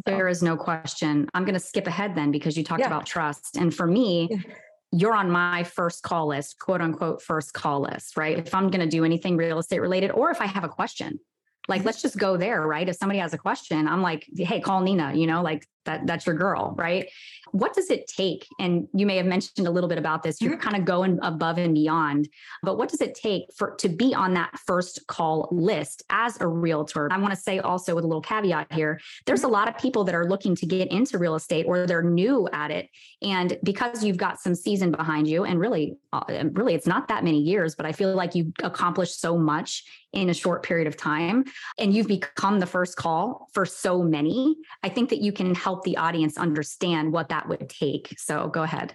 So. 0.08 0.16
There 0.16 0.28
is 0.28 0.42
no 0.42 0.58
question. 0.58 1.30
I'm 1.36 1.46
going 1.46 1.54
to 1.54 1.60
skip 1.60 1.86
ahead 1.86 2.16
then 2.16 2.32
because 2.32 2.58
you 2.58 2.64
talked 2.64 2.80
yeah. 2.80 2.88
about 2.88 3.06
trust. 3.06 3.56
And 3.56 3.74
for 3.74 3.86
me, 3.86 4.28
yeah 4.32 4.54
you're 4.92 5.16
on 5.16 5.32
my 5.32 5.64
first 5.64 6.04
call 6.04 6.28
list, 6.28 6.60
quote 6.60 6.82
unquote, 6.82 7.22
first 7.22 7.54
call 7.54 7.82
list, 7.82 8.18
right? 8.18 8.38
If 8.38 8.54
I'm 8.54 8.70
going 8.70 8.82
to 8.82 8.88
do 8.88 9.06
anything 9.06 9.38
real 9.38 9.60
estate 9.60 9.80
related, 9.80 10.12
or 10.12 10.32
if 10.32 10.42
I 10.42 10.46
have 10.46 10.64
a 10.64 10.70
question, 10.70 11.20
like 11.68 11.84
let's 11.84 12.02
just 12.02 12.18
go 12.18 12.38
there 12.38 12.66
right? 12.66 12.88
If 12.88 12.96
somebody 12.96 13.20
has 13.20 13.34
a 13.34 13.38
question 13.38 13.88
i'm 13.88 14.02
like 14.02 14.28
hey 14.36 14.60
call 14.60 14.82
nina 14.82 15.14
you 15.14 15.28
know 15.28 15.42
like 15.42 15.68
that 15.86 16.06
that's 16.08 16.26
your 16.26 16.36
girl 16.36 16.76
right? 16.78 17.10
What 17.52 17.74
does 17.74 17.90
it 17.90 18.08
take 18.08 18.48
and 18.60 18.88
you 18.94 19.06
may 19.06 19.18
have 19.18 19.26
mentioned 19.26 19.68
a 19.68 19.72
little 19.72 19.90
bit 19.90 19.98
about 19.98 20.24
this 20.24 20.42
you're 20.42 20.54
mm-hmm. 20.54 20.62
kind 20.62 20.78
of 20.78 20.86
going 20.86 21.20
above 21.22 21.58
and 21.58 21.74
beyond 21.74 22.30
but 22.64 22.78
what 22.78 22.90
does 22.90 23.02
it 23.02 23.16
take 23.16 23.44
for 23.56 23.76
to 23.78 23.90
be 23.90 24.14
on 24.14 24.34
that 24.36 24.58
first 24.66 25.06
call 25.08 25.50
list 25.52 26.04
as 26.10 26.40
a 26.40 26.48
realtor? 26.48 27.12
I 27.12 27.18
want 27.18 27.34
to 27.34 27.40
say 27.40 27.60
also 27.60 27.96
with 27.96 28.04
a 28.04 28.08
little 28.08 28.22
caveat 28.22 28.72
here 28.72 29.00
there's 29.26 29.44
a 29.44 29.48
lot 29.48 29.68
of 29.68 29.78
people 29.78 30.04
that 30.06 30.16
are 30.16 30.28
looking 30.28 30.56
to 30.56 30.66
get 30.66 30.92
into 30.92 31.18
real 31.18 31.36
estate 31.36 31.66
or 31.68 31.86
they're 31.86 32.04
new 32.04 32.48
at 32.54 32.72
it 32.72 32.90
and 33.22 33.58
because 33.64 34.04
you've 34.04 34.18
got 34.18 34.40
some 34.40 34.56
season 34.56 34.92
behind 34.92 35.28
you 35.28 35.44
and 35.44 35.60
really 35.60 35.98
uh, 36.14 36.24
really 36.54 36.74
it's 36.74 36.88
not 36.88 37.08
that 37.08 37.24
many 37.24 37.40
years 37.40 37.76
but 37.76 37.86
i 37.86 37.92
feel 37.92 38.14
like 38.14 38.36
you 38.36 38.52
accomplished 38.64 39.20
so 39.20 39.38
much 39.38 39.84
in 40.14 40.30
a 40.30 40.34
short 40.34 40.64
period 40.64 40.88
of 40.88 40.98
time 40.98 41.44
and 41.78 41.94
you've 41.94 42.08
become 42.08 42.60
the 42.60 42.66
first 42.66 42.96
call 42.96 43.48
for 43.54 43.66
so 43.66 44.04
many 44.04 44.56
i 44.84 44.90
think 44.90 45.10
that 45.10 45.22
you 45.22 45.32
can 45.32 45.54
help 45.56 45.71
help 45.72 45.84
the 45.86 45.96
audience 45.96 46.38
understand 46.38 47.14
what 47.14 47.30
that 47.30 47.48
would 47.48 47.70
take. 47.70 48.14
So 48.18 48.50
go 48.50 48.64
ahead. 48.64 48.94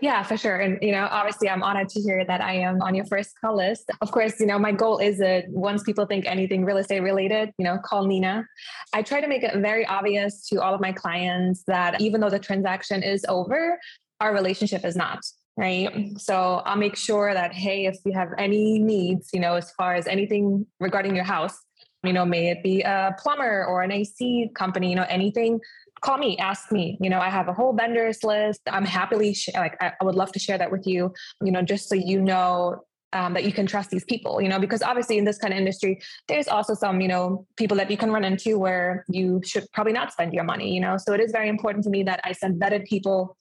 Yeah, 0.00 0.24
for 0.24 0.36
sure. 0.36 0.56
And, 0.56 0.78
you 0.82 0.90
know, 0.90 1.06
obviously 1.08 1.48
I'm 1.48 1.62
honored 1.62 1.88
to 1.90 2.00
hear 2.00 2.24
that 2.24 2.40
I 2.40 2.54
am 2.54 2.82
on 2.82 2.92
your 2.96 3.04
first 3.04 3.38
call 3.40 3.56
list. 3.56 3.88
Of 4.00 4.10
course, 4.10 4.40
you 4.40 4.46
know, 4.46 4.58
my 4.58 4.72
goal 4.72 4.98
is 4.98 5.18
that 5.18 5.44
once 5.48 5.84
people 5.84 6.06
think 6.06 6.26
anything 6.26 6.64
real 6.64 6.78
estate 6.78 7.00
related, 7.00 7.52
you 7.56 7.64
know, 7.64 7.78
call 7.78 8.04
Nina. 8.04 8.44
I 8.92 9.02
try 9.02 9.20
to 9.20 9.28
make 9.28 9.44
it 9.44 9.54
very 9.58 9.86
obvious 9.86 10.48
to 10.48 10.60
all 10.60 10.74
of 10.74 10.80
my 10.80 10.90
clients 10.90 11.62
that 11.68 12.00
even 12.00 12.20
though 12.20 12.30
the 12.30 12.40
transaction 12.40 13.04
is 13.04 13.24
over, 13.28 13.78
our 14.20 14.34
relationship 14.34 14.84
is 14.84 14.96
not. 14.96 15.20
Right. 15.56 16.18
So 16.18 16.62
I'll 16.64 16.78
make 16.78 16.96
sure 16.96 17.32
that, 17.34 17.52
hey, 17.52 17.86
if 17.86 17.98
you 18.04 18.12
have 18.12 18.30
any 18.38 18.78
needs, 18.78 19.28
you 19.32 19.38
know, 19.38 19.54
as 19.54 19.70
far 19.72 19.94
as 19.94 20.08
anything 20.08 20.66
regarding 20.80 21.14
your 21.14 21.26
house, 21.26 21.56
you 22.04 22.12
know, 22.12 22.24
may 22.24 22.50
it 22.50 22.62
be 22.62 22.80
a 22.80 23.14
plumber 23.18 23.64
or 23.66 23.82
an 23.82 23.92
AC 23.92 24.50
company, 24.54 24.90
you 24.90 24.96
know, 24.96 25.06
anything 25.08 25.60
call 26.02 26.18
me, 26.18 26.36
ask 26.38 26.70
me. 26.70 26.98
You 27.00 27.08
know, 27.08 27.20
I 27.20 27.30
have 27.30 27.48
a 27.48 27.52
whole 27.52 27.72
vendors 27.72 28.22
list. 28.22 28.60
I'm 28.66 28.84
happily 28.84 29.34
sh- 29.34 29.50
like 29.54 29.76
I, 29.80 29.92
I 30.00 30.04
would 30.04 30.16
love 30.16 30.32
to 30.32 30.38
share 30.38 30.58
that 30.58 30.70
with 30.70 30.86
you. 30.86 31.14
You 31.42 31.52
know, 31.52 31.62
just 31.62 31.88
so 31.88 31.94
you 31.94 32.20
know 32.20 32.82
um, 33.12 33.34
that 33.34 33.44
you 33.44 33.52
can 33.52 33.66
trust 33.66 33.90
these 33.90 34.04
people, 34.04 34.40
you 34.40 34.48
know, 34.48 34.58
because 34.58 34.82
obviously 34.82 35.18
in 35.18 35.24
this 35.24 35.38
kind 35.38 35.52
of 35.52 35.58
industry, 35.58 36.00
there's 36.28 36.48
also 36.48 36.74
some, 36.74 37.00
you 37.00 37.08
know, 37.08 37.46
people 37.56 37.76
that 37.76 37.90
you 37.90 37.96
can 37.96 38.10
run 38.10 38.24
into 38.24 38.58
where 38.58 39.04
you 39.08 39.40
should 39.44 39.66
probably 39.72 39.92
not 39.92 40.12
spend 40.12 40.32
your 40.32 40.44
money, 40.44 40.74
you 40.74 40.80
know. 40.80 40.96
So 40.96 41.12
it 41.12 41.20
is 41.20 41.30
very 41.30 41.48
important 41.48 41.84
to 41.84 41.90
me 41.90 42.02
that 42.04 42.20
I 42.24 42.32
send 42.32 42.60
vetted 42.60 42.86
people 42.86 43.36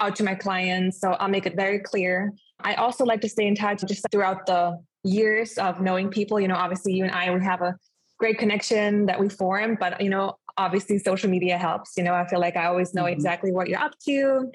out 0.00 0.14
to 0.16 0.24
my 0.24 0.34
clients. 0.34 1.00
So 1.00 1.12
I'll 1.12 1.28
make 1.28 1.46
it 1.46 1.56
very 1.56 1.78
clear. 1.78 2.32
I 2.60 2.74
also 2.74 3.04
like 3.04 3.20
to 3.22 3.28
stay 3.28 3.46
in 3.46 3.54
touch 3.54 3.82
just 3.86 4.06
throughout 4.10 4.46
the 4.46 4.78
years 5.04 5.58
of 5.58 5.80
knowing 5.80 6.10
people. 6.10 6.38
You 6.38 6.48
know, 6.48 6.56
obviously 6.56 6.92
you 6.92 7.04
and 7.04 7.12
I, 7.12 7.30
we 7.30 7.42
have 7.44 7.62
a 7.62 7.76
great 8.18 8.38
connection 8.38 9.06
that 9.06 9.18
we 9.18 9.28
form, 9.28 9.76
but 9.78 10.00
you 10.00 10.10
know, 10.10 10.36
obviously 10.56 10.98
social 10.98 11.30
media 11.30 11.58
helps. 11.58 11.92
You 11.96 12.04
know, 12.04 12.14
I 12.14 12.26
feel 12.26 12.40
like 12.40 12.56
I 12.56 12.66
always 12.66 12.94
know 12.94 13.04
mm-hmm. 13.04 13.12
exactly 13.12 13.52
what 13.52 13.68
you're 13.68 13.80
up 13.80 13.98
to. 14.06 14.50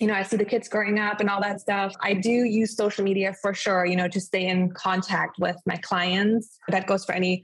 You 0.00 0.06
know, 0.06 0.14
I 0.14 0.22
see 0.22 0.36
the 0.36 0.44
kids 0.44 0.68
growing 0.68 0.98
up 0.98 1.20
and 1.20 1.28
all 1.28 1.40
that 1.42 1.60
stuff. 1.60 1.94
I 2.00 2.14
do 2.14 2.30
use 2.30 2.76
social 2.76 3.04
media 3.04 3.34
for 3.42 3.52
sure, 3.52 3.84
you 3.84 3.94
know, 3.94 4.08
to 4.08 4.20
stay 4.20 4.46
in 4.46 4.70
contact 4.70 5.38
with 5.38 5.56
my 5.66 5.76
clients. 5.76 6.58
That 6.68 6.86
goes 6.86 7.04
for 7.04 7.12
any 7.12 7.42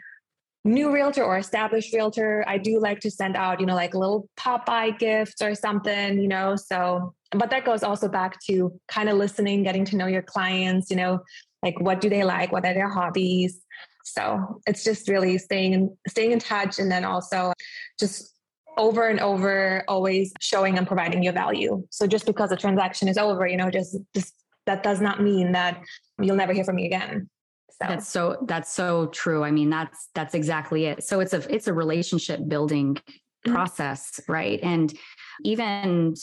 new 0.65 0.93
realtor 0.93 1.25
or 1.25 1.39
established 1.39 1.95
realtor, 1.95 2.45
I 2.47 2.59
do 2.59 2.79
like 2.81 3.01
to 3.01 3.11
send 3.11 3.37
out, 3.37 3.61
you 3.61 3.67
know, 3.67 3.75
like 3.75 3.95
little 3.95 4.29
pop-by 4.37 4.91
gifts 4.91 5.41
or 5.43 5.55
something, 5.55 6.21
you 6.21 6.29
know. 6.29 6.57
So, 6.57 7.15
but 7.33 7.51
that 7.51 7.65
goes 7.65 7.83
also 7.83 8.09
back 8.09 8.39
to 8.47 8.79
kind 8.89 9.09
of 9.09 9.17
listening, 9.17 9.63
getting 9.63 9.85
to 9.87 9.97
know 9.97 10.07
your 10.07 10.23
clients, 10.23 10.91
you 10.91 10.97
know, 10.97 11.21
like 11.63 11.79
what 11.81 12.01
do 12.01 12.09
they 12.09 12.25
like, 12.25 12.53
what 12.53 12.65
are 12.65 12.75
their 12.75 12.89
hobbies. 12.89 13.61
So 14.19 14.61
it's 14.67 14.83
just 14.83 15.09
really 15.09 15.39
staying 15.39 15.75
in, 15.75 15.97
staying 16.09 16.33
in 16.33 16.41
touch, 16.41 16.79
and 16.81 16.91
then 16.91 17.05
also 17.05 17.53
just 18.01 18.35
over 18.77 19.09
and 19.09 19.21
over, 19.21 19.85
always 19.87 20.33
showing 20.41 20.77
and 20.77 20.87
providing 20.87 21.23
your 21.23 21.33
value. 21.33 21.87
So 21.91 22.07
just 22.07 22.27
because 22.27 22.51
the 22.51 22.57
transaction 22.57 23.07
is 23.09 23.17
over, 23.17 23.47
you 23.47 23.57
know, 23.57 23.71
just 23.71 23.97
just 24.15 24.35
that 24.67 24.83
does 24.83 25.01
not 25.01 25.23
mean 25.23 25.53
that 25.53 25.83
you'll 26.21 26.37
never 26.37 26.53
hear 26.53 26.65
from 26.65 26.77
me 26.77 26.87
again. 26.87 27.29
So. 27.71 27.87
That's 27.89 28.09
so 28.09 28.45
that's 28.47 28.73
so 28.73 29.07
true. 29.07 29.45
I 29.45 29.53
mean, 29.53 29.71
that's 29.71 30.09
that's 30.15 30.35
exactly 30.35 30.87
it. 30.87 31.05
So 31.05 31.21
it's 31.21 31.33
a 31.33 31.55
it's 31.55 31.69
a 31.69 31.73
relationship 31.73 32.41
building 32.49 32.95
mm-hmm. 32.95 33.53
process, 33.53 34.21
right? 34.27 34.59
And 34.65 34.93
even 35.45 36.15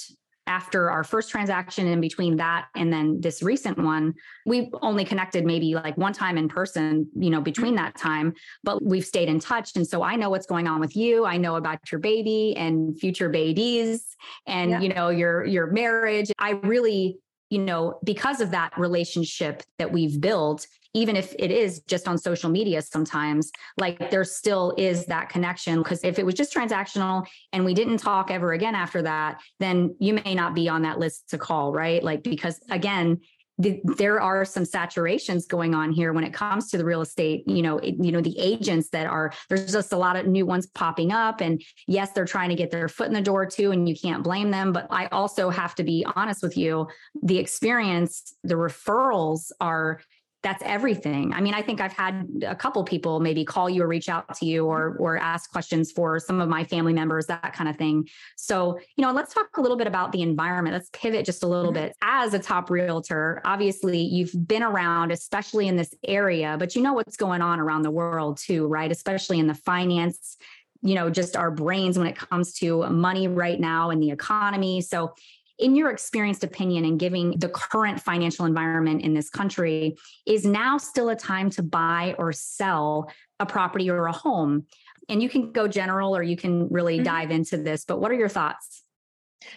after 0.47 0.89
our 0.91 1.03
first 1.03 1.29
transaction 1.29 1.87
in 1.87 1.99
between 1.99 2.37
that 2.37 2.67
and 2.75 2.91
then 2.91 3.19
this 3.19 3.41
recent 3.41 3.77
one 3.77 4.13
we 4.45 4.69
only 4.81 5.03
connected 5.03 5.45
maybe 5.45 5.73
like 5.73 5.97
one 5.97 6.13
time 6.13 6.37
in 6.37 6.47
person 6.47 7.07
you 7.15 7.29
know 7.29 7.41
between 7.41 7.75
that 7.75 7.95
time 7.97 8.33
but 8.63 8.83
we've 8.83 9.05
stayed 9.05 9.29
in 9.29 9.39
touch. 9.39 9.75
And 9.75 9.87
so 9.87 10.03
i 10.03 10.15
know 10.15 10.29
what's 10.29 10.45
going 10.45 10.67
on 10.67 10.79
with 10.79 10.95
you. 10.95 11.25
I 11.25 11.37
know 11.37 11.55
about 11.55 11.79
your 11.91 11.99
baby 11.99 12.55
and 12.57 12.97
future 12.99 13.29
babies 13.29 14.05
and 14.45 14.71
yeah. 14.71 14.81
you 14.81 14.89
know 14.89 15.09
your 15.09 15.45
your 15.45 15.67
marriage. 15.67 16.31
I 16.39 16.51
really 16.51 17.17
you 17.49 17.59
know 17.59 17.99
because 18.03 18.41
of 18.41 18.51
that 18.51 18.77
relationship 18.77 19.63
that 19.79 19.91
we've 19.91 20.19
built 20.19 20.67
even 20.95 21.15
if 21.15 21.35
it 21.37 21.51
is 21.51 21.81
just 21.81 22.07
on 22.07 22.17
social 22.17 22.49
media 22.49 22.81
sometimes 22.81 23.51
like 23.77 24.09
there 24.09 24.23
still 24.23 24.73
is 24.77 25.05
that 25.05 25.29
connection. 25.29 25.83
Because 25.83 26.03
if 26.03 26.17
it 26.17 26.25
was 26.25 26.33
just 26.33 26.53
transactional 26.53 27.27
and 27.51 27.63
we 27.65 27.73
didn't 27.73 27.97
talk 27.97 28.31
ever 28.31 28.53
again 28.53 28.73
after 28.73 29.01
that 29.03 29.41
then 29.59 29.95
you 29.99 30.13
may 30.13 30.33
not 30.33 30.55
be 30.55 30.67
on 30.67 30.81
that 30.81 30.97
list 30.97 31.29
to 31.29 31.37
call 31.37 31.73
right? 31.73 32.01
Like 32.01 32.23
because 32.23 32.59
again 32.71 33.19
the, 33.57 33.79
there 33.85 34.19
are 34.19 34.43
some 34.43 34.63
saturations 34.63 35.47
going 35.47 35.73
on 35.73 35.91
here 35.91 36.11
when 36.11 36.25
it 36.25 36.33
comes 36.33 36.69
to 36.69 36.77
the 36.77 36.83
real 36.83 37.01
estate 37.01 37.43
you 37.47 37.61
know 37.61 37.79
you 37.81 38.11
know 38.11 38.19
the 38.19 38.37
agents 38.37 38.89
that 38.89 39.07
are 39.07 39.31
there's 39.47 39.71
just 39.71 39.93
a 39.93 39.97
lot 39.97 40.17
of 40.17 40.27
new 40.27 40.45
ones 40.45 40.67
popping 40.67 41.13
up 41.13 41.39
and 41.39 41.63
yes 41.87 42.11
they're 42.11 42.25
trying 42.25 42.49
to 42.49 42.55
get 42.55 42.69
their 42.69 42.89
foot 42.89 43.07
in 43.07 43.13
the 43.13 43.21
door 43.21 43.45
too 43.45 43.71
and 43.71 43.87
you 43.87 43.95
can't 43.95 44.23
blame 44.23 44.51
them 44.51 44.73
but 44.73 44.87
i 44.89 45.05
also 45.07 45.49
have 45.49 45.73
to 45.73 45.83
be 45.83 46.05
honest 46.15 46.43
with 46.43 46.57
you 46.57 46.85
the 47.23 47.37
experience 47.37 48.35
the 48.43 48.55
referrals 48.55 49.51
are 49.61 50.01
that's 50.45 50.61
everything. 50.63 51.33
I 51.33 51.41
mean, 51.41 51.55
I 51.55 51.63
think 51.63 51.81
I've 51.81 51.91
had 51.91 52.43
a 52.45 52.55
couple 52.55 52.83
people 52.83 53.19
maybe 53.19 53.43
call 53.43 53.67
you 53.67 53.81
or 53.81 53.87
reach 53.87 54.07
out 54.09 54.35
to 54.35 54.45
you 54.45 54.67
or 54.67 54.95
or 54.99 55.17
ask 55.17 55.51
questions 55.51 55.91
for 55.91 56.19
some 56.19 56.39
of 56.39 56.47
my 56.47 56.63
family 56.63 56.93
members, 56.93 57.25
that 57.25 57.51
kind 57.53 57.67
of 57.67 57.77
thing. 57.77 58.07
So, 58.35 58.79
you 58.95 59.01
know, 59.01 59.11
let's 59.11 59.33
talk 59.33 59.57
a 59.57 59.61
little 59.61 59.75
bit 59.75 59.87
about 59.87 60.11
the 60.11 60.21
environment. 60.21 60.75
Let's 60.75 60.91
pivot 60.93 61.25
just 61.25 61.41
a 61.41 61.47
little 61.47 61.73
mm-hmm. 61.73 61.85
bit. 61.85 61.97
As 62.03 62.35
a 62.35 62.39
top 62.39 62.69
realtor, 62.69 63.41
obviously 63.43 63.97
you've 63.97 64.35
been 64.47 64.61
around, 64.61 65.11
especially 65.11 65.67
in 65.67 65.77
this 65.77 65.95
area, 66.07 66.57
but 66.59 66.75
you 66.75 66.83
know 66.83 66.93
what's 66.93 67.17
going 67.17 67.41
on 67.41 67.59
around 67.59 67.81
the 67.81 67.89
world 67.89 68.37
too, 68.37 68.67
right? 68.67 68.91
Especially 68.91 69.39
in 69.39 69.47
the 69.47 69.55
finance 69.55 70.37
you 70.83 70.93
know 70.93 71.09
just 71.09 71.35
our 71.35 71.49
brains 71.49 71.97
when 71.97 72.05
it 72.05 72.15
comes 72.15 72.53
to 72.53 72.87
money 72.89 73.27
right 73.27 73.59
now 73.59 73.89
and 73.89 74.03
the 74.03 74.11
economy 74.11 74.81
so 74.81 75.15
in 75.57 75.75
your 75.75 75.89
experienced 75.89 76.43
opinion 76.43 76.85
and 76.85 76.99
giving 76.99 77.39
the 77.39 77.49
current 77.49 78.01
financial 78.01 78.45
environment 78.45 79.01
in 79.01 79.13
this 79.13 79.29
country, 79.29 79.95
is 80.25 80.45
now 80.45 80.77
still 80.77 81.09
a 81.09 81.15
time 81.15 81.49
to 81.51 81.63
buy 81.63 82.15
or 82.17 82.33
sell 82.33 83.11
a 83.39 83.45
property 83.45 83.89
or 83.89 84.07
a 84.07 84.11
home? 84.11 84.65
And 85.07 85.21
you 85.21 85.29
can 85.29 85.51
go 85.51 85.67
general 85.67 86.15
or 86.15 86.23
you 86.23 86.35
can 86.35 86.67
really 86.69 86.95
mm-hmm. 86.95 87.05
dive 87.05 87.31
into 87.31 87.57
this, 87.57 87.85
but 87.85 87.99
what 87.99 88.11
are 88.11 88.15
your 88.15 88.29
thoughts? 88.29 88.83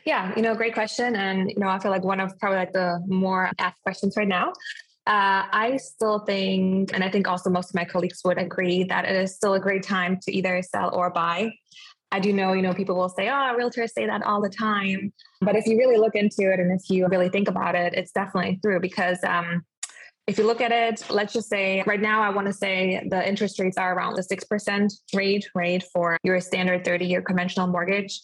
Yeah, 0.05 0.33
you 0.37 0.43
know, 0.43 0.55
great 0.55 0.75
question. 0.75 1.17
And, 1.17 1.51
you 1.51 1.59
know, 1.59 1.69
I 1.69 1.79
feel 1.79 1.91
like 1.91 2.05
one 2.05 2.21
of 2.21 2.39
probably 2.39 2.59
like 2.59 2.73
the 2.73 3.03
more 3.07 3.51
asked 3.59 3.83
questions 3.83 4.17
right 4.17 4.29
now. 4.29 4.53
Uh, 5.07 5.49
I 5.51 5.79
still 5.79 6.19
think, 6.19 6.93
and 6.93 7.03
I 7.03 7.11
think 7.11 7.27
also 7.27 7.49
most 7.49 7.71
of 7.71 7.75
my 7.75 7.87
colleagues 7.87 8.21
would 8.27 8.37
agree 8.37 8.85
that 8.85 9.07
it 9.07 9.17
is 9.17 9.35
still 9.35 9.55
a 9.55 9.61
great 9.61 9.83
time 9.83 10.19
to 10.25 10.33
either 10.33 10.61
sell 10.61 10.95
or 10.95 11.09
buy. 11.09 11.51
I 12.11 12.21
do 12.21 12.33
know, 12.33 12.53
you 12.55 12.63
know, 12.63 12.73
people 12.73 12.97
will 12.97 13.09
say, 13.09 13.29
oh, 13.29 13.55
realtors 13.59 13.91
say 13.91 14.07
that 14.07 14.23
all 14.23 14.41
the 14.41 14.49
time. 14.49 15.13
But 15.41 15.57
if 15.57 15.67
you 15.67 15.77
really 15.77 15.99
look 15.99 16.15
into 16.15 16.51
it 16.51 16.59
and 16.59 16.73
if 16.73 16.89
you 16.89 17.07
really 17.09 17.29
think 17.29 17.49
about 17.49 17.75
it, 17.75 17.93
it's 17.95 18.13
definitely 18.13 18.59
true 18.63 18.81
because 18.81 19.19
um, 19.25 19.63
if 20.27 20.39
you 20.39 20.45
look 20.45 20.61
at 20.61 20.73
it, 20.73 21.05
let's 21.11 21.33
just 21.33 21.49
say 21.49 21.83
right 21.87 22.01
now, 22.01 22.23
I 22.23 22.31
want 22.31 22.47
to 22.47 22.53
say 22.53 23.07
the 23.09 23.27
interest 23.27 23.59
rates 23.59 23.77
are 23.77 23.95
around 23.95 24.15
the 24.15 24.23
6% 24.23 24.93
rate, 25.15 25.49
rate 25.55 25.85
for 25.93 26.17
your 26.23 26.41
standard 26.41 26.85
30 26.85 27.07
year 27.07 27.23
conventional 27.23 27.67
mortgage. 27.67 28.21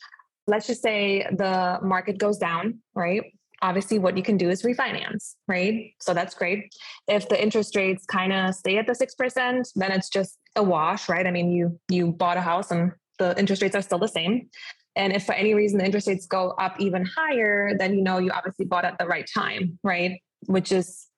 Let's 0.46 0.66
just 0.66 0.82
say 0.82 1.26
the 1.30 1.78
market 1.82 2.18
goes 2.18 2.38
down, 2.38 2.80
right? 2.94 3.22
Obviously, 3.62 3.98
what 3.98 4.16
you 4.16 4.22
can 4.22 4.36
do 4.36 4.50
is 4.50 4.62
refinance, 4.62 5.36
right? 5.48 5.94
So 6.00 6.12
that's 6.12 6.34
great. 6.34 6.74
If 7.08 7.28
the 7.30 7.42
interest 7.42 7.74
rates 7.76 8.04
kind 8.04 8.32
of 8.32 8.54
stay 8.54 8.76
at 8.76 8.86
the 8.86 8.92
6%, 8.92 9.72
then 9.74 9.92
it's 9.92 10.10
just 10.10 10.38
a 10.56 10.62
wash, 10.62 11.08
right? 11.08 11.26
I 11.26 11.30
mean, 11.30 11.50
you 11.50 11.80
you 11.88 12.12
bought 12.12 12.36
a 12.36 12.42
house 12.42 12.70
and 12.70 12.92
the 13.18 13.38
interest 13.38 13.62
rates 13.62 13.74
are 13.74 13.82
still 13.82 13.98
the 13.98 14.08
same. 14.08 14.48
And 14.96 15.12
if 15.12 15.24
for 15.24 15.32
any 15.32 15.54
reason 15.54 15.78
the 15.78 15.84
interest 15.84 16.06
rates 16.06 16.26
go 16.26 16.50
up 16.52 16.76
even 16.78 17.04
higher, 17.04 17.76
then 17.76 17.94
you 17.94 18.02
know 18.02 18.18
you 18.18 18.30
obviously 18.30 18.64
bought 18.64 18.84
at 18.84 18.98
the 18.98 19.06
right 19.06 19.28
time, 19.32 19.78
right? 19.82 20.20
Which 20.46 20.70
is 20.72 21.08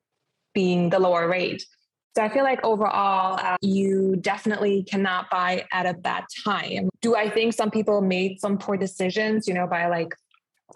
being 0.55 0.91
the 0.91 0.99
lower 0.99 1.29
rate. 1.29 1.65
So 2.17 2.25
I 2.25 2.31
feel 2.31 2.45
like 2.45 2.65
overall, 2.65 3.39
uh, 3.39 3.57
you 3.61 4.17
definitely 4.17 4.85
cannot 4.85 5.29
buy 5.29 5.67
at 5.71 5.85
a 5.85 5.93
bad 5.93 6.25
time. 6.47 6.89
Do 7.03 7.15
I 7.15 7.29
think 7.29 7.53
some 7.53 7.71
people 7.71 8.01
made 8.01 8.41
some 8.41 8.57
poor 8.57 8.79
decisions, 8.79 9.47
you 9.47 9.53
know, 9.53 9.67
by 9.67 9.89
like 9.89 10.15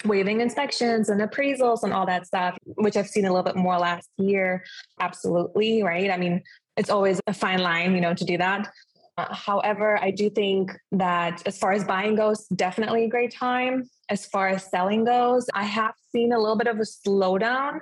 waiving 0.05 0.43
inspections 0.43 1.09
and 1.09 1.19
appraisals 1.23 1.83
and 1.83 1.95
all 1.95 2.05
that 2.05 2.27
stuff, 2.27 2.59
which 2.65 2.95
I've 2.95 3.09
seen 3.09 3.25
a 3.25 3.31
little 3.31 3.43
bit 3.43 3.57
more 3.57 3.79
last 3.79 4.11
year? 4.19 4.63
Absolutely, 5.01 5.83
right? 5.83 6.11
I 6.11 6.19
mean, 6.19 6.43
it's 6.77 6.91
always 6.91 7.21
a 7.27 7.33
fine 7.33 7.61
line, 7.61 7.95
you 7.95 8.03
know, 8.03 8.13
to 8.13 8.25
do 8.25 8.37
that. 8.37 8.71
Uh, 9.19 9.35
however, 9.35 9.99
I 10.03 10.11
do 10.11 10.31
think 10.31 10.73
that 10.93 11.43
as 11.47 11.59
far 11.59 11.73
as 11.73 11.85
buying 11.85 12.15
goes, 12.15 12.47
definitely 12.47 13.05
a 13.05 13.09
great 13.09 13.33
time. 13.33 13.89
As 14.09 14.27
far 14.27 14.49
as 14.49 14.65
selling 14.65 15.05
goes, 15.05 15.47
I 15.55 15.65
have 15.65 15.95
seen 16.13 16.33
a 16.33 16.39
little 16.39 16.57
bit 16.57 16.67
of 16.67 16.79
a 16.79 16.85
slowdown, 16.85 17.81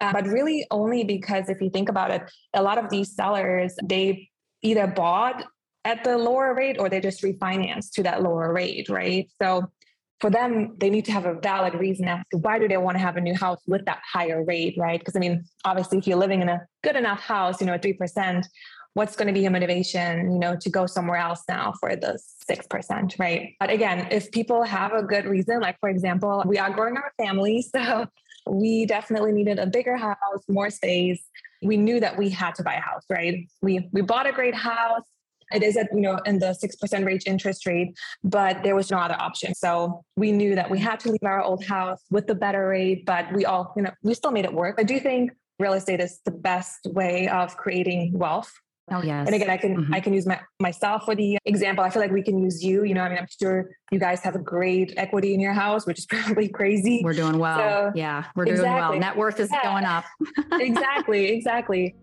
uh, 0.00 0.12
but 0.12 0.26
really 0.26 0.66
only 0.70 1.04
because 1.04 1.48
if 1.48 1.60
you 1.60 1.70
think 1.70 1.88
about 1.88 2.10
it, 2.10 2.22
a 2.54 2.62
lot 2.62 2.78
of 2.78 2.90
these 2.90 3.14
sellers, 3.14 3.74
they 3.82 4.28
either 4.62 4.86
bought 4.86 5.44
at 5.84 6.04
the 6.04 6.16
lower 6.18 6.54
rate 6.54 6.76
or 6.78 6.88
they 6.88 7.00
just 7.00 7.22
refinanced 7.22 7.92
to 7.92 8.02
that 8.02 8.22
lower 8.22 8.52
rate, 8.52 8.88
right? 8.88 9.30
So 9.40 9.70
for 10.20 10.28
them, 10.28 10.76
they 10.78 10.90
need 10.90 11.06
to 11.06 11.12
have 11.12 11.24
a 11.24 11.34
valid 11.34 11.74
reason 11.74 12.06
as 12.06 12.20
to 12.30 12.38
why 12.38 12.58
do 12.58 12.68
they 12.68 12.76
want 12.76 12.96
to 12.96 13.02
have 13.02 13.16
a 13.16 13.20
new 13.20 13.34
house 13.34 13.60
with 13.66 13.86
that 13.86 14.02
higher 14.04 14.44
rate, 14.44 14.74
right? 14.76 15.00
Because 15.00 15.16
I 15.16 15.18
mean, 15.18 15.44
obviously, 15.64 15.98
if 15.98 16.06
you're 16.06 16.18
living 16.18 16.42
in 16.42 16.48
a 16.48 16.60
good 16.84 16.96
enough 16.96 17.20
house, 17.20 17.60
you 17.60 17.66
know, 17.66 17.72
at 17.72 17.82
three 17.82 17.94
percent, 17.94 18.46
what's 18.94 19.14
going 19.16 19.28
to 19.28 19.32
be 19.32 19.40
your 19.40 19.50
motivation 19.50 20.32
you 20.32 20.38
know 20.38 20.56
to 20.56 20.68
go 20.68 20.86
somewhere 20.86 21.18
else 21.18 21.42
now 21.48 21.72
for 21.80 21.94
the 21.96 22.18
6% 22.50 23.18
right? 23.18 23.54
But 23.60 23.70
again 23.70 24.08
if 24.10 24.30
people 24.30 24.62
have 24.62 24.92
a 24.92 25.02
good 25.02 25.26
reason 25.26 25.60
like 25.60 25.78
for 25.80 25.88
example 25.88 26.42
we 26.46 26.58
are 26.58 26.70
growing 26.70 26.96
our 26.96 27.12
family 27.16 27.62
so 27.74 28.06
we 28.46 28.86
definitely 28.86 29.32
needed 29.32 29.58
a 29.58 29.66
bigger 29.66 29.96
house 29.96 30.16
more 30.48 30.70
space. 30.70 31.22
We 31.62 31.76
knew 31.76 32.00
that 32.00 32.16
we 32.16 32.30
had 32.30 32.54
to 32.56 32.62
buy 32.62 32.74
a 32.74 32.80
house 32.80 33.04
right? 33.08 33.48
We 33.62 33.88
we 33.92 34.02
bought 34.02 34.26
a 34.26 34.32
great 34.32 34.54
house. 34.54 35.02
It 35.52 35.62
is 35.62 35.76
at 35.76 35.88
you 35.94 36.00
know 36.00 36.18
in 36.26 36.38
the 36.40 36.56
6% 36.62 37.04
range 37.04 37.24
interest 37.26 37.66
rate 37.66 37.96
but 38.24 38.62
there 38.64 38.74
was 38.74 38.90
no 38.90 38.98
other 38.98 39.16
option. 39.18 39.54
So 39.54 40.04
we 40.16 40.32
knew 40.32 40.56
that 40.56 40.68
we 40.68 40.80
had 40.80 40.98
to 41.00 41.10
leave 41.12 41.22
our 41.22 41.42
old 41.42 41.64
house 41.64 42.02
with 42.10 42.26
the 42.26 42.34
better 42.34 42.68
rate 42.68 43.06
but 43.06 43.32
we 43.32 43.44
all 43.44 43.72
you 43.76 43.82
know 43.82 43.92
we 44.02 44.14
still 44.14 44.32
made 44.32 44.46
it 44.46 44.52
work. 44.52 44.76
I 44.78 44.82
do 44.82 44.98
think 44.98 45.30
real 45.60 45.74
estate 45.74 46.00
is 46.00 46.20
the 46.24 46.30
best 46.30 46.86
way 46.86 47.28
of 47.28 47.56
creating 47.56 48.18
wealth 48.18 48.50
Oh 48.92 49.02
yes. 49.02 49.26
And 49.26 49.34
again, 49.34 49.50
I 49.50 49.56
can 49.56 49.76
mm-hmm. 49.76 49.94
I 49.94 50.00
can 50.00 50.12
use 50.12 50.26
my, 50.26 50.40
myself 50.58 51.04
for 51.04 51.14
the 51.14 51.38
example. 51.44 51.84
I 51.84 51.90
feel 51.90 52.02
like 52.02 52.10
we 52.10 52.22
can 52.22 52.38
use 52.38 52.62
you. 52.62 52.84
You 52.84 52.94
know, 52.94 53.02
I 53.02 53.08
mean, 53.08 53.18
I'm 53.18 53.28
sure 53.40 53.70
you 53.92 54.00
guys 54.00 54.20
have 54.20 54.34
a 54.34 54.40
great 54.40 54.94
equity 54.96 55.32
in 55.34 55.40
your 55.40 55.52
house, 55.52 55.86
which 55.86 55.98
is 55.98 56.06
probably 56.08 56.48
crazy. 56.48 57.00
We're 57.04 57.14
doing 57.14 57.38
well. 57.38 57.58
So, 57.58 57.92
yeah, 57.94 58.24
we're 58.34 58.46
doing 58.46 58.56
exactly. 58.58 58.98
well. 58.98 59.00
Net 59.00 59.16
worth 59.16 59.38
is 59.38 59.50
yeah. 59.52 59.62
going 59.62 59.84
up. 59.84 60.04
exactly. 60.60 61.26
Exactly. 61.28 61.94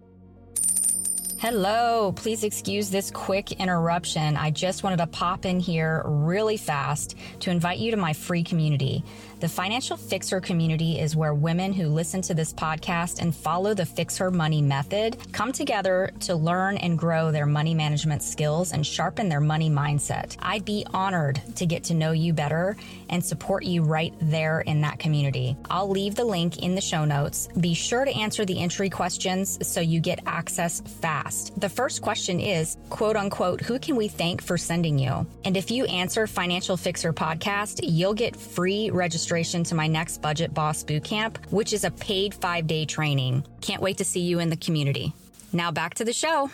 Hello, 1.40 2.14
please 2.14 2.44
excuse 2.44 2.90
this 2.90 3.12
quick 3.12 3.52
interruption. 3.52 4.36
I 4.36 4.50
just 4.50 4.82
wanted 4.82 4.98
to 4.98 5.06
pop 5.06 5.46
in 5.46 5.60
here 5.60 6.02
really 6.04 6.58
fast 6.58 7.14
to 7.42 7.52
invite 7.52 7.78
you 7.78 7.92
to 7.92 7.98
my 7.98 8.12
free 8.14 8.42
community. 8.42 9.04
The 9.40 9.48
Financial 9.48 9.98
Fixer 9.98 10.42
community 10.42 11.00
is 11.00 11.16
where 11.16 11.36
women 11.36 11.72
who 11.72 11.90
listen 11.90 12.24
to 12.24 12.34
this 12.34 12.52
podcast 12.52 13.22
and 13.22 13.36
follow 13.36 13.76
the 13.76 13.86
Fix 13.86 14.18
Her 14.18 14.32
Money 14.32 14.64
method 14.64 15.16
come 15.32 15.52
together 15.52 16.10
to 16.22 16.34
learn 16.34 16.78
and 16.78 16.98
grow 16.98 17.30
their 17.30 17.46
money 17.46 17.76
management 17.76 18.24
skills 18.24 18.72
and 18.74 18.84
sharpen 18.84 19.30
their 19.30 19.40
money 19.40 19.70
mindset. 19.70 20.36
I'd 20.40 20.66
be 20.66 20.88
honored 20.92 21.40
to 21.58 21.68
get 21.68 21.84
to 21.84 21.94
know 21.94 22.14
you 22.14 22.34
better 22.34 22.78
and 23.12 23.24
support 23.24 23.64
you 23.64 23.84
right 23.84 24.12
there 24.22 24.62
in 24.62 24.82
that 24.82 24.98
community. 24.98 25.56
I'll 25.70 25.88
leave 25.88 26.16
the 26.16 26.26
link 26.26 26.64
in 26.64 26.74
the 26.74 26.82
show 26.82 27.06
notes. 27.06 27.48
Be 27.60 27.76
sure 27.76 28.06
to 28.06 28.12
answer 28.12 28.44
the 28.44 28.60
entry 28.60 28.90
questions 28.90 29.60
so 29.62 29.82
you 29.82 30.00
get 30.00 30.20
access 30.26 30.82
fast. 30.82 31.60
The 31.62 31.70
first 31.70 32.02
question 32.02 32.40
is, 32.40 32.76
quote 32.90 33.16
unquote, 33.16 33.62
who 33.62 33.78
can 33.78 33.98
we 33.98 34.08
thank 34.08 34.42
for 34.42 34.58
sending 34.58 34.98
you? 34.98 35.28
And 35.46 35.56
if 35.56 35.70
you 35.70 35.86
answer 35.86 36.26
Financial 36.26 36.76
Fixer 36.76 37.14
podcast, 37.14 37.82
you'll 37.84 38.16
get 38.16 38.36
free 38.36 38.90
registration 38.90 39.27
to 39.28 39.76
my 39.76 39.88
next 39.88 40.22
Budget 40.22 40.54
Boss 40.54 40.84
Bootcamp, 40.84 41.38
which 41.52 41.74
is 41.74 41.84
a 41.84 41.92
paid 41.92 42.34
five 42.34 42.68
day 42.68 42.86
training. 42.86 43.46
Can't 43.62 43.82
wait 43.82 43.98
to 43.98 44.06
see 44.06 44.22
you 44.22 44.40
in 44.40 44.50
the 44.50 44.58
community. 44.58 45.14
Now 45.54 45.72
back 45.72 45.96
to 45.96 46.06
the 46.06 46.14
show 46.14 46.50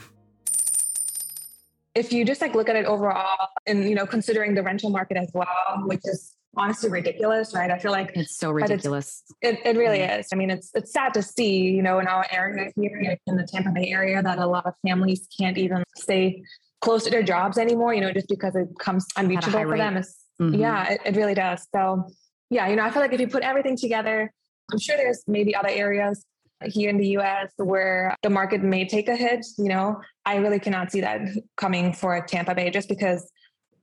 if 1.96 2.12
you 2.12 2.26
just 2.26 2.42
like 2.42 2.56
look 2.56 2.70
at 2.70 2.76
it 2.76 2.86
overall 2.86 3.50
and 3.68 3.88
you 3.88 3.96
know 3.96 4.06
considering 4.06 4.56
the 4.56 4.64
rental 4.64 4.90
market 4.90 5.18
as 5.18 5.30
well 5.34 5.48
which 5.86 6.02
is 6.06 6.36
honestly 6.56 6.90
ridiculous 6.90 7.54
right 7.54 7.72
i 7.72 7.78
feel 7.78 7.92
like 7.92 8.12
it's 8.16 8.36
so 8.36 8.52
ridiculous 8.52 9.24
it, 9.42 9.60
it 9.66 9.76
really 9.76 10.00
mm-hmm. 10.00 10.20
is 10.20 10.28
i 10.32 10.36
mean 10.36 10.50
it's 10.50 10.72
it's 10.76 10.92
sad 10.92 11.14
to 11.14 11.22
see 11.22 11.62
you 11.62 11.82
know 11.82 12.00
in 12.00 12.08
our 12.08 12.26
area 12.32 12.72
here 12.76 13.18
in 13.28 13.36
the 13.36 13.44
tampa 13.44 13.72
bay 13.72 13.90
area 13.90 14.22
that 14.22 14.38
a 14.38 14.46
lot 14.46 14.66
of 14.66 14.74
families 14.86 15.28
can't 15.40 15.58
even 15.58 15.84
stay 15.96 16.44
close 16.82 17.04
to 17.04 17.10
their 17.10 17.24
jobs 17.24 17.58
anymore 17.58 17.94
you 17.94 18.02
know 18.02 18.12
just 18.12 18.28
because 18.28 18.56
it 18.56 18.68
comes 18.80 19.06
unreachable 19.18 19.62
for 19.64 19.78
them 19.78 19.98
it's, 19.98 20.26
mm-hmm. 20.40 20.60
yeah 20.60 20.92
it, 20.92 21.02
it 21.06 21.16
really 21.16 21.34
does 21.34 21.68
so 21.74 22.08
yeah 22.54 22.68
you 22.68 22.76
know 22.76 22.84
i 22.84 22.92
feel 22.92 23.02
like 23.02 23.14
if 23.14 23.20
you 23.20 23.28
put 23.28 23.44
everything 23.44 23.76
together 23.76 24.32
i'm 24.72 24.80
sure 24.80 24.96
there's 24.98 25.24
maybe 25.28 25.56
other 25.56 25.70
areas 25.70 26.26
here 26.66 26.90
in 26.90 26.98
the 26.98 27.08
US 27.18 27.52
where 27.58 28.16
the 28.24 28.30
market 28.30 28.64
may 28.64 28.88
take 28.88 29.10
a 29.10 29.16
hit, 29.16 29.46
you 29.58 29.70
know, 29.70 30.00
I 30.26 30.38
really 30.38 30.60
cannot 30.60 30.92
see 30.92 31.02
that 31.02 31.22
coming 31.58 31.94
for 31.94 32.20
Tampa 32.22 32.56
Bay 32.56 32.70
just 32.70 32.90
because 32.90 33.30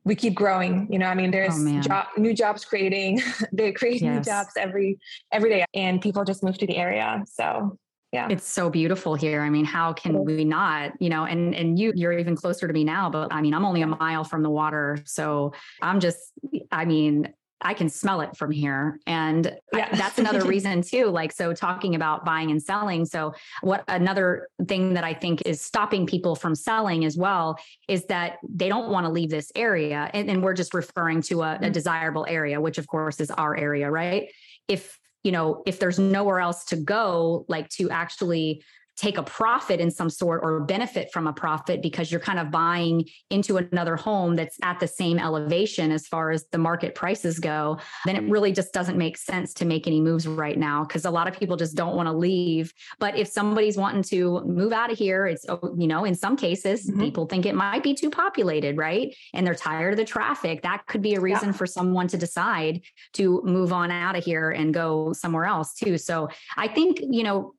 we 0.05 0.15
keep 0.15 0.35
growing. 0.35 0.91
You 0.91 0.99
know, 0.99 1.07
I 1.07 1.15
mean, 1.15 1.31
there's 1.31 1.55
oh, 1.55 1.81
job, 1.81 2.07
new 2.17 2.33
jobs 2.33 2.65
creating, 2.65 3.23
they 3.53 3.73
create 3.73 4.01
yes. 4.01 4.15
new 4.15 4.23
jobs 4.23 4.51
every 4.57 4.99
every 5.33 5.51
day 5.51 5.65
and 5.75 6.01
people 6.01 6.25
just 6.25 6.43
move 6.43 6.59
to 6.59 6.67
the 6.67 6.77
area. 6.77 7.23
So 7.27 7.79
yeah 8.13 8.27
it's 8.29 8.45
so 8.45 8.69
beautiful 8.69 9.15
here 9.15 9.41
i 9.41 9.49
mean 9.49 9.65
how 9.65 9.93
can 9.93 10.25
we 10.25 10.45
not 10.45 10.91
you 11.01 11.09
know 11.09 11.27
and 11.27 11.55
and 11.55 11.79
you 11.79 11.93
you're 11.95 12.13
even 12.13 12.35
closer 12.35 12.67
to 12.67 12.73
me 12.73 12.83
now 12.83 13.09
but 13.09 13.33
i 13.33 13.41
mean 13.41 13.55
i'm 13.55 13.65
only 13.65 13.83
a 13.83 13.87
mile 13.87 14.25
from 14.25 14.43
the 14.43 14.51
water 14.51 14.99
so 15.05 15.53
i'm 15.81 16.01
just 16.01 16.33
i 16.73 16.85
mean 16.85 17.33
I 17.63 17.75
can 17.75 17.89
smell 17.89 18.21
it 18.21 18.37
from 18.37 18.51
here. 18.51 18.99
And 19.07 19.57
yeah. 19.73 19.89
I, 19.93 19.97
that's 19.97 20.19
another 20.19 20.45
reason 20.47 20.83
too. 20.83 21.07
Like, 21.07 21.33
so 21.33 21.53
talking 21.53 21.95
about 21.95 22.25
buying 22.25 22.51
and 22.51 22.63
selling. 22.63 23.05
So, 23.05 23.35
what 23.63 23.85
another 23.89 24.49
thing 24.67 24.95
that 24.95 25.05
I 25.05 25.15
think 25.15 25.43
is 25.47 25.61
stopping 25.61 26.07
people 26.07 26.35
from 26.35 26.55
selling 26.55 27.05
as 27.05 27.17
well 27.17 27.59
is 27.89 28.07
that 28.07 28.39
they 28.49 28.69
don't 28.69 28.91
want 28.91 29.07
to 29.07 29.13
leave 29.13 29.31
this 29.31 29.53
area. 29.55 30.11
And, 30.15 30.31
and 30.31 30.43
we're 30.43 30.55
just 30.55 30.75
referring 30.75 31.23
to 31.23 31.43
a, 31.43 31.53
a 31.53 31.59
mm-hmm. 31.59 31.73
desirable 31.73 32.27
area, 32.29 32.61
which 32.61 32.79
of 32.79 32.87
course 32.87 33.21
is 33.21 33.31
our 33.31 33.57
area, 33.57 33.91
right? 33.91 34.31
If 34.69 34.99
you 35.23 35.33
know, 35.33 35.63
if 35.67 35.79
there's 35.79 35.99
nowhere 35.99 36.41
else 36.41 36.65
to 36.67 36.77
go, 36.77 37.45
like 37.47 37.69
to 37.71 37.91
actually 37.91 38.63
take 38.97 39.19
a 39.19 39.23
profit 39.23 39.81
in 39.81 39.91
some 39.91 40.11
sort 40.11 40.41
or 40.43 40.61
benefit 40.61 41.11
from 41.13 41.27
a 41.27 41.33
profit 41.33 41.81
because 41.81 42.11
you're 42.11 42.21
kind 42.21 42.39
of 42.39 42.51
buying 42.51 43.05
into 43.31 43.57
another 43.57 43.97
home 43.97 44.37
that's 44.37 44.59
at 44.63 44.79
the 44.79 44.87
same 44.87 45.19
elevation 45.19 45.91
as 45.91 46.07
far 46.07 46.31
as 46.31 46.47
the 46.53 46.59
market 46.59 46.95
prices 46.95 47.39
go, 47.39 47.79
then 48.05 48.17
it 48.17 48.31
really 48.31 48.53
just 48.53 48.73
doesn't 48.73 48.99
make 48.99 49.17
sense 49.17 49.55
to 49.55 49.65
make 49.65 49.87
any 49.87 50.01
moves 50.01 50.27
right 50.27 50.59
now 50.59 50.85
because 50.85 51.05
a 51.05 51.11
lot 51.11 51.27
of 51.27 51.39
people 51.39 51.57
just 51.57 51.75
don't 51.75 51.97
want 51.97 52.07
to 52.07 52.13
leave. 52.13 52.73
But 52.99 53.17
if 53.17 53.29
somebody's 53.29 53.77
wanting 53.77 54.03
to 54.05 54.43
move 54.45 54.73
out 54.73 54.93
of 54.93 54.99
here, 54.99 55.27
it's, 55.27 55.47
oh, 55.49 55.75
you 55.79 55.87
know, 55.87 56.05
in 56.05 56.15
some 56.15 56.37
cases, 56.37 56.87
mm-hmm. 56.87 57.01
people 57.01 57.27
think 57.27 57.47
it 57.47 57.55
might 57.55 57.83
be 57.83 57.95
too 57.95 58.11
populated, 58.11 58.77
right? 58.77 59.15
And 59.33 59.47
they're 59.47 59.55
tired 59.55 59.95
of 59.95 59.97
the 59.97 60.05
traffic. 60.05 60.63
That 60.63 60.87
could 60.87 61.03
be 61.03 61.15
a 61.15 61.21
reason 61.21 61.49
yeah. 61.49 61.55
for 61.55 61.67
someone 61.67 62.09
to 62.09 62.19
decide 62.19 62.83
to 63.15 63.43
move 63.45 63.73
on 63.73 63.91
out 63.91 64.17
of 64.17 64.25
here 64.25 64.51
and 64.51 64.75
go 64.75 65.13
somewhere 65.13 65.45
else 65.45 65.75
too. 65.75 65.97
So 65.97 66.29
I 66.57 66.69
think, 66.69 67.01
you 67.01 67.23
know, 67.23 67.55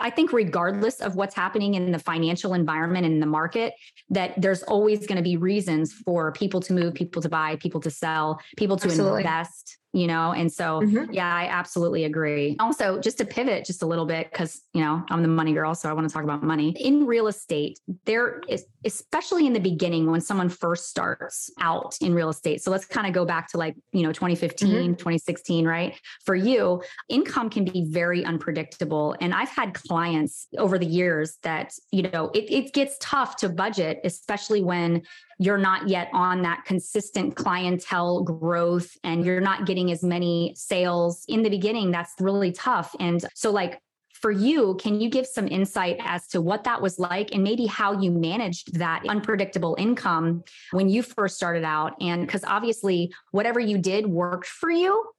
I 0.00 0.10
think 0.10 0.32
regardless 0.32 1.00
of 1.00 1.16
what's 1.16 1.34
happening 1.34 1.74
in 1.74 1.92
the 1.92 1.98
financial 1.98 2.54
environment 2.54 3.04
and 3.04 3.14
in 3.14 3.20
the 3.20 3.26
market, 3.26 3.74
that 4.10 4.40
there's 4.40 4.62
always 4.62 5.06
going 5.06 5.16
to 5.16 5.22
be 5.22 5.36
reasons 5.36 5.92
for 5.92 6.32
people 6.32 6.60
to 6.60 6.72
move, 6.72 6.94
people 6.94 7.20
to 7.22 7.28
buy, 7.28 7.56
people 7.56 7.80
to 7.80 7.90
sell, 7.90 8.40
people 8.56 8.76
to 8.78 8.88
Absolutely. 8.88 9.20
invest 9.20 9.78
you 9.92 10.06
know 10.06 10.32
and 10.32 10.50
so 10.50 10.80
mm-hmm. 10.80 11.12
yeah 11.12 11.34
i 11.34 11.46
absolutely 11.46 12.04
agree 12.04 12.56
also 12.58 12.98
just 12.98 13.18
to 13.18 13.24
pivot 13.24 13.64
just 13.64 13.82
a 13.82 13.86
little 13.86 14.06
bit 14.06 14.30
because 14.30 14.62
you 14.72 14.80
know 14.80 15.04
i'm 15.10 15.22
the 15.22 15.28
money 15.28 15.52
girl 15.52 15.74
so 15.74 15.88
i 15.88 15.92
want 15.92 16.08
to 16.08 16.12
talk 16.12 16.24
about 16.24 16.42
money 16.42 16.74
in 16.80 17.06
real 17.06 17.26
estate 17.26 17.78
there 18.04 18.40
is 18.48 18.64
especially 18.84 19.46
in 19.46 19.52
the 19.52 19.60
beginning 19.60 20.10
when 20.10 20.20
someone 20.20 20.48
first 20.48 20.88
starts 20.88 21.50
out 21.60 21.96
in 22.00 22.14
real 22.14 22.30
estate 22.30 22.62
so 22.62 22.70
let's 22.70 22.86
kind 22.86 23.06
of 23.06 23.12
go 23.12 23.24
back 23.24 23.48
to 23.48 23.58
like 23.58 23.76
you 23.92 24.02
know 24.02 24.12
2015 24.12 24.68
mm-hmm. 24.68 24.92
2016 24.92 25.66
right 25.66 26.00
for 26.24 26.34
you 26.34 26.82
income 27.08 27.50
can 27.50 27.64
be 27.64 27.86
very 27.90 28.24
unpredictable 28.24 29.14
and 29.20 29.34
i've 29.34 29.50
had 29.50 29.74
clients 29.74 30.46
over 30.58 30.78
the 30.78 30.86
years 30.86 31.36
that 31.42 31.72
you 31.90 32.02
know 32.02 32.30
it, 32.34 32.50
it 32.50 32.72
gets 32.72 32.96
tough 32.98 33.36
to 33.36 33.48
budget 33.48 34.00
especially 34.04 34.62
when 34.62 35.02
you're 35.42 35.58
not 35.58 35.88
yet 35.88 36.08
on 36.12 36.42
that 36.42 36.64
consistent 36.64 37.34
clientele 37.34 38.22
growth 38.22 38.96
and 39.04 39.24
you're 39.24 39.40
not 39.40 39.66
getting 39.66 39.90
as 39.90 40.02
many 40.02 40.52
sales 40.56 41.24
in 41.28 41.42
the 41.42 41.50
beginning 41.50 41.90
that's 41.90 42.14
really 42.20 42.52
tough 42.52 42.94
and 43.00 43.24
so 43.34 43.50
like 43.50 43.80
for 44.22 44.30
you, 44.30 44.76
can 44.80 45.00
you 45.00 45.10
give 45.10 45.26
some 45.26 45.48
insight 45.48 45.96
as 45.98 46.28
to 46.28 46.40
what 46.40 46.62
that 46.62 46.80
was 46.80 47.00
like 47.00 47.34
and 47.34 47.42
maybe 47.42 47.66
how 47.66 48.00
you 48.00 48.12
managed 48.12 48.78
that 48.78 49.02
unpredictable 49.08 49.74
income 49.80 50.44
when 50.70 50.88
you 50.88 51.02
first 51.02 51.34
started 51.34 51.64
out? 51.64 52.00
And 52.00 52.24
because 52.24 52.44
obviously, 52.44 53.12
whatever 53.32 53.58
you 53.58 53.78
did 53.78 54.06
worked 54.06 54.46
for 54.46 54.70
you 54.70 55.10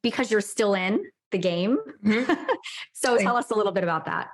because 0.00 0.30
you're 0.30 0.40
still 0.40 0.74
in 0.74 1.04
the 1.32 1.38
game. 1.38 1.78
Mm-hmm. 2.04 2.32
so 2.92 3.18
tell 3.18 3.36
us 3.36 3.50
a 3.50 3.54
little 3.54 3.72
bit 3.72 3.82
about 3.82 4.04
that. 4.04 4.28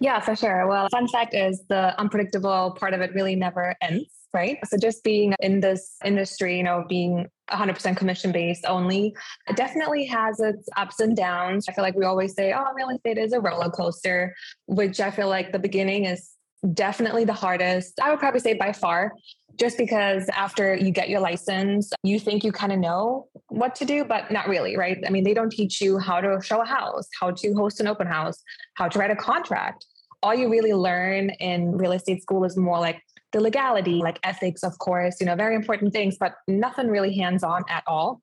Yeah, 0.00 0.20
for 0.20 0.36
sure. 0.36 0.66
Well, 0.66 0.88
fun 0.90 1.08
fact 1.08 1.34
is 1.34 1.64
the 1.68 1.98
unpredictable 2.00 2.76
part 2.78 2.94
of 2.94 3.00
it 3.00 3.14
really 3.14 3.36
never 3.36 3.74
ends 3.80 4.14
right? 4.34 4.58
So 4.66 4.76
just 4.76 5.04
being 5.04 5.32
in 5.40 5.60
this 5.60 5.96
industry, 6.04 6.58
you 6.58 6.64
know, 6.64 6.84
being 6.88 7.26
100% 7.50 7.96
commission 7.96 8.32
based 8.32 8.66
only, 8.66 9.14
it 9.48 9.56
definitely 9.56 10.04
has 10.06 10.40
its 10.40 10.68
ups 10.76 11.00
and 11.00 11.16
downs. 11.16 11.66
I 11.68 11.72
feel 11.72 11.84
like 11.84 11.94
we 11.94 12.04
always 12.04 12.34
say, 12.34 12.52
oh, 12.52 12.72
real 12.74 12.90
estate 12.90 13.16
is 13.16 13.32
a 13.32 13.40
roller 13.40 13.70
coaster, 13.70 14.34
which 14.66 15.00
I 15.00 15.12
feel 15.12 15.28
like 15.28 15.52
the 15.52 15.58
beginning 15.58 16.04
is 16.04 16.32
definitely 16.74 17.24
the 17.24 17.32
hardest. 17.32 18.00
I 18.02 18.10
would 18.10 18.18
probably 18.18 18.40
say 18.40 18.54
by 18.54 18.72
far, 18.72 19.12
just 19.56 19.78
because 19.78 20.28
after 20.34 20.74
you 20.74 20.90
get 20.90 21.08
your 21.08 21.20
license, 21.20 21.92
you 22.02 22.18
think 22.18 22.42
you 22.42 22.50
kind 22.50 22.72
of 22.72 22.80
know 22.80 23.28
what 23.54 23.74
to 23.76 23.84
do, 23.84 24.04
but 24.04 24.30
not 24.30 24.48
really, 24.48 24.76
right? 24.76 24.98
I 25.06 25.10
mean, 25.10 25.24
they 25.24 25.34
don't 25.34 25.50
teach 25.50 25.80
you 25.80 25.98
how 25.98 26.20
to 26.20 26.40
show 26.42 26.60
a 26.60 26.64
house, 26.64 27.08
how 27.20 27.30
to 27.30 27.54
host 27.54 27.80
an 27.80 27.86
open 27.86 28.06
house, 28.06 28.42
how 28.74 28.88
to 28.88 28.98
write 28.98 29.10
a 29.10 29.16
contract. 29.16 29.86
All 30.22 30.34
you 30.34 30.50
really 30.50 30.72
learn 30.72 31.30
in 31.30 31.76
real 31.76 31.92
estate 31.92 32.22
school 32.22 32.44
is 32.44 32.56
more 32.56 32.80
like 32.80 33.00
the 33.32 33.40
legality, 33.40 33.96
like 33.96 34.18
ethics, 34.22 34.62
of 34.62 34.78
course, 34.78 35.20
you 35.20 35.26
know, 35.26 35.36
very 35.36 35.54
important 35.54 35.92
things, 35.92 36.16
but 36.18 36.34
nothing 36.48 36.88
really 36.88 37.14
hands 37.14 37.42
on 37.42 37.62
at 37.68 37.84
all. 37.86 38.22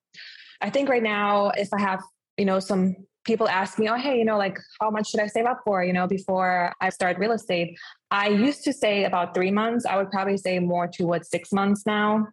I 0.62 0.70
think 0.70 0.90
right 0.90 1.04
now, 1.04 1.52
if 1.56 1.70
I 1.74 1.80
have, 1.80 2.02
you 2.38 2.46
know, 2.46 2.60
some 2.60 2.96
people 3.24 3.48
ask 3.48 3.78
me, 3.78 3.88
oh, 3.88 3.96
hey, 3.96 4.18
you 4.18 4.26
know, 4.26 4.38
like 4.38 4.58
how 4.80 4.90
much 4.90 5.10
should 5.10 5.20
I 5.20 5.28
save 5.28 5.46
up 5.46 5.62
for, 5.64 5.84
you 5.84 5.94
know, 5.94 6.08
before 6.08 6.74
I 6.82 6.90
start 6.90 7.18
real 7.20 7.32
estate? 7.32 7.78
I 8.10 8.30
used 8.30 8.64
to 8.64 8.74
say 8.74 9.06
about 9.06 9.34
three 9.34 9.52
months. 9.52 9.86
I 9.86 9.96
would 9.98 10.10
probably 10.10 10.38
say 10.38 10.60
more 10.60 10.88
towards 10.88 11.30
six 11.30 11.52
months 11.52 11.84
now. 11.86 12.28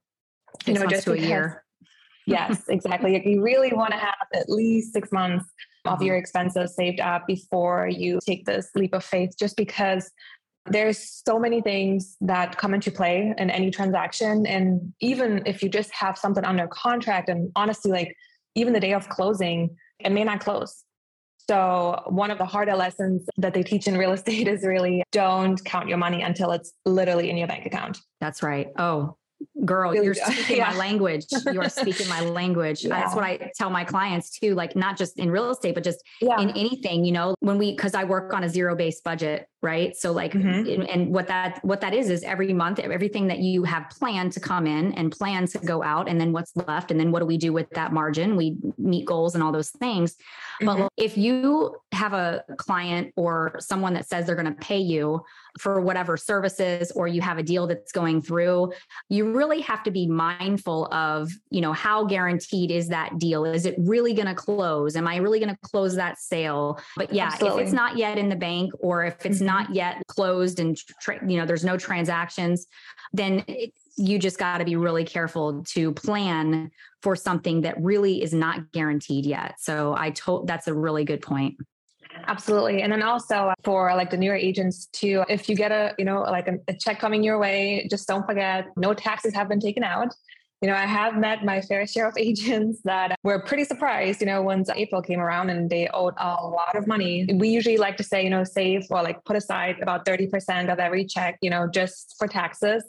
Six 0.64 0.68
you 0.68 0.74
know, 0.74 0.86
just 0.88 1.04
to 1.04 1.12
because, 1.12 1.26
a 1.26 1.28
year. 1.28 1.64
Yes, 2.28 2.68
exactly. 2.68 3.20
you 3.24 3.42
really 3.42 3.72
want 3.72 3.92
to 3.92 3.98
have 3.98 4.14
at 4.34 4.48
least 4.48 4.92
six 4.92 5.10
months 5.12 5.46
of 5.84 5.94
mm-hmm. 5.94 6.06
your 6.06 6.16
expenses 6.16 6.74
saved 6.74 7.00
up 7.00 7.26
before 7.26 7.88
you 7.88 8.18
take 8.26 8.44
this 8.44 8.70
leap 8.74 8.94
of 8.94 9.04
faith, 9.04 9.34
just 9.38 9.56
because 9.56 10.10
there's 10.70 11.22
so 11.26 11.38
many 11.38 11.60
things 11.60 12.16
that 12.20 12.56
come 12.56 12.74
into 12.74 12.90
play 12.90 13.34
in 13.38 13.50
any 13.50 13.70
transaction 13.70 14.46
and 14.46 14.92
even 15.00 15.42
if 15.46 15.62
you 15.62 15.68
just 15.68 15.92
have 15.92 16.18
something 16.18 16.44
under 16.44 16.66
contract 16.68 17.28
and 17.28 17.50
honestly 17.56 17.90
like 17.90 18.14
even 18.54 18.72
the 18.72 18.80
day 18.80 18.92
of 18.92 19.08
closing 19.08 19.74
it 20.00 20.10
may 20.10 20.24
not 20.24 20.40
close 20.40 20.84
so 21.48 22.02
one 22.08 22.30
of 22.30 22.36
the 22.36 22.44
harder 22.44 22.76
lessons 22.76 23.26
that 23.38 23.54
they 23.54 23.62
teach 23.62 23.86
in 23.86 23.96
real 23.96 24.12
estate 24.18 24.48
is 24.48 24.64
really 24.64 25.02
don't 25.12 25.64
count 25.64 25.88
your 25.88 25.98
money 25.98 26.22
until 26.22 26.50
it's 26.50 26.72
literally 26.84 27.30
in 27.30 27.36
your 27.36 27.48
bank 27.48 27.66
account 27.66 27.98
that's 28.20 28.42
right 28.42 28.68
oh 28.78 29.16
girl 29.64 29.94
you're 29.94 30.14
speaking 30.26 30.58
yeah. 30.58 30.70
my 30.70 30.76
language 30.76 31.26
you 31.52 31.60
are 31.60 31.68
speaking 31.68 32.08
my 32.08 32.20
language 32.20 32.84
yeah. 32.84 32.88
that's 33.00 33.14
what 33.14 33.24
i 33.24 33.50
tell 33.56 33.70
my 33.70 33.84
clients 33.84 34.30
too 34.30 34.54
like 34.54 34.74
not 34.76 34.96
just 34.96 35.18
in 35.18 35.30
real 35.30 35.50
estate 35.50 35.74
but 35.74 35.84
just 35.84 36.02
yeah. 36.20 36.40
in 36.40 36.50
anything 36.50 37.04
you 37.04 37.12
know 37.12 37.34
when 37.40 37.58
we 37.58 37.72
because 37.72 37.94
i 37.94 38.04
work 38.04 38.32
on 38.32 38.44
a 38.44 38.48
zero 38.48 38.74
based 38.74 39.02
budget 39.04 39.48
right 39.60 39.96
so 39.96 40.12
like 40.12 40.32
mm-hmm. 40.32 40.82
and 40.88 41.12
what 41.12 41.26
that 41.26 41.58
what 41.64 41.80
that 41.80 41.92
is 41.92 42.10
is 42.10 42.22
every 42.22 42.52
month 42.52 42.78
everything 42.78 43.26
that 43.26 43.40
you 43.40 43.64
have 43.64 43.90
planned 43.90 44.32
to 44.32 44.38
come 44.38 44.68
in 44.68 44.92
and 44.92 45.10
planned 45.10 45.48
to 45.48 45.58
go 45.58 45.82
out 45.82 46.08
and 46.08 46.20
then 46.20 46.32
what's 46.32 46.56
left 46.56 46.92
and 46.92 47.00
then 47.00 47.10
what 47.10 47.18
do 47.18 47.26
we 47.26 47.36
do 47.36 47.52
with 47.52 47.68
that 47.70 47.92
margin 47.92 48.36
we 48.36 48.56
meet 48.78 49.04
goals 49.04 49.34
and 49.34 49.42
all 49.42 49.50
those 49.50 49.70
things 49.70 50.14
mm-hmm. 50.62 50.66
but 50.66 50.92
if 50.96 51.18
you 51.18 51.74
have 51.90 52.12
a 52.12 52.44
client 52.56 53.12
or 53.16 53.56
someone 53.58 53.94
that 53.94 54.08
says 54.08 54.26
they're 54.26 54.36
going 54.36 54.46
to 54.46 54.60
pay 54.60 54.78
you 54.78 55.20
for 55.58 55.80
whatever 55.80 56.16
services 56.16 56.92
or 56.92 57.08
you 57.08 57.20
have 57.20 57.38
a 57.38 57.42
deal 57.42 57.66
that's 57.66 57.90
going 57.90 58.22
through 58.22 58.72
you 59.08 59.32
really 59.32 59.60
have 59.60 59.82
to 59.82 59.90
be 59.90 60.06
mindful 60.06 60.86
of 60.94 61.32
you 61.50 61.60
know 61.60 61.72
how 61.72 62.04
guaranteed 62.04 62.70
is 62.70 62.88
that 62.88 63.18
deal 63.18 63.44
is 63.44 63.66
it 63.66 63.74
really 63.78 64.14
going 64.14 64.28
to 64.28 64.34
close 64.34 64.94
am 64.94 65.08
i 65.08 65.16
really 65.16 65.40
going 65.40 65.52
to 65.52 65.58
close 65.62 65.96
that 65.96 66.16
sale 66.16 66.78
but 66.96 67.12
yeah 67.12 67.26
Absolutely. 67.26 67.62
if 67.62 67.66
it's 67.66 67.74
not 67.74 67.96
yet 67.96 68.18
in 68.18 68.28
the 68.28 68.36
bank 68.36 68.72
or 68.78 69.04
if 69.04 69.26
it's 69.26 69.38
mm-hmm. 69.38 69.47
Not 69.48 69.74
yet 69.74 70.02
closed 70.08 70.60
and 70.60 70.76
tra- 71.00 71.26
you 71.26 71.36
know 71.38 71.46
there's 71.46 71.64
no 71.64 71.76
transactions 71.76 72.66
then 73.12 73.42
it, 73.48 73.72
you 73.96 74.18
just 74.18 74.38
got 74.38 74.58
to 74.58 74.64
be 74.64 74.76
really 74.76 75.04
careful 75.04 75.64
to 75.64 75.92
plan 75.92 76.70
for 77.02 77.16
something 77.16 77.62
that 77.62 77.74
really 77.82 78.22
is 78.22 78.34
not 78.34 78.70
guaranteed 78.72 79.24
yet 79.24 79.54
so 79.58 79.94
i 79.96 80.10
told 80.10 80.46
that's 80.46 80.68
a 80.68 80.74
really 80.74 81.04
good 81.04 81.22
point 81.22 81.56
Absolutely. 82.26 82.82
And 82.82 82.92
then 82.92 83.02
also 83.02 83.52
for 83.64 83.94
like 83.94 84.10
the 84.10 84.16
newer 84.16 84.34
agents 84.34 84.86
too, 84.92 85.24
if 85.28 85.48
you 85.48 85.54
get 85.54 85.70
a, 85.70 85.94
you 85.98 86.04
know, 86.04 86.22
like 86.22 86.48
a, 86.48 86.54
a 86.66 86.74
check 86.74 86.98
coming 86.98 87.22
your 87.22 87.38
way, 87.38 87.86
just 87.88 88.08
don't 88.08 88.26
forget 88.26 88.66
no 88.76 88.92
taxes 88.92 89.34
have 89.34 89.48
been 89.48 89.60
taken 89.60 89.84
out. 89.84 90.12
You 90.60 90.68
know, 90.68 90.74
I 90.74 90.86
have 90.86 91.16
met 91.16 91.44
my 91.44 91.60
fair 91.60 91.86
share 91.86 92.08
of 92.08 92.14
agents 92.18 92.80
that 92.84 93.16
were 93.22 93.40
pretty 93.40 93.64
surprised, 93.64 94.20
you 94.20 94.26
know, 94.26 94.42
once 94.42 94.68
April 94.74 95.02
came 95.02 95.20
around 95.20 95.50
and 95.50 95.70
they 95.70 95.88
owed 95.94 96.14
a 96.16 96.46
lot 96.46 96.74
of 96.74 96.86
money. 96.86 97.28
We 97.32 97.48
usually 97.48 97.76
like 97.76 97.96
to 97.98 98.04
say, 98.04 98.24
you 98.24 98.30
know, 98.30 98.44
save 98.44 98.86
or 98.90 99.02
like 99.02 99.24
put 99.24 99.36
aside 99.36 99.76
about 99.80 100.04
30% 100.04 100.72
of 100.72 100.78
every 100.78 101.04
check, 101.04 101.38
you 101.42 101.50
know, 101.50 101.68
just 101.68 102.16
for 102.18 102.26
taxes. 102.26 102.84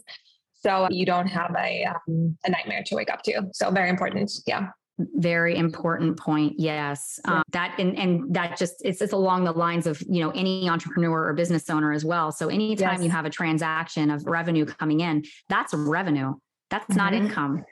So 0.62 0.88
you 0.90 1.06
don't 1.06 1.28
have 1.28 1.56
a, 1.58 1.86
um, 1.86 2.38
a 2.46 2.50
nightmare 2.50 2.84
to 2.88 2.96
wake 2.96 3.12
up 3.12 3.24
to. 3.24 3.44
So 3.54 3.72
very 3.72 3.90
important. 3.90 4.32
Yeah 4.46 4.70
very 5.16 5.56
important 5.56 6.18
point 6.18 6.54
yes 6.58 7.20
um, 7.26 7.42
that 7.52 7.74
and, 7.80 7.98
and 7.98 8.34
that 8.34 8.58
just 8.58 8.76
it's, 8.84 9.02
it's 9.02 9.14
along 9.14 9.46
the 9.46 9.52
lines 9.52 9.88
of 9.88 10.02
you 10.10 10.22
know 10.22 10.30
any 10.32 10.70
entrepreneur 10.70 11.28
or 11.28 11.34
business 11.34 11.70
owner 11.70 11.94
as 11.94 12.04
well 12.04 12.32
so 12.32 12.50
anytime 12.50 12.96
yes. 12.96 13.04
you 13.04 13.10
have 13.10 13.26
a 13.26 13.30
transaction 13.30 14.10
of 14.10 14.26
revenue 14.26 14.66
coming 14.66 15.00
in 15.00 15.24
that's 15.48 15.74
revenue 15.74 16.34
that's 16.70 16.86
mm-hmm. 16.86 16.98
not 16.98 17.14
income. 17.14 17.66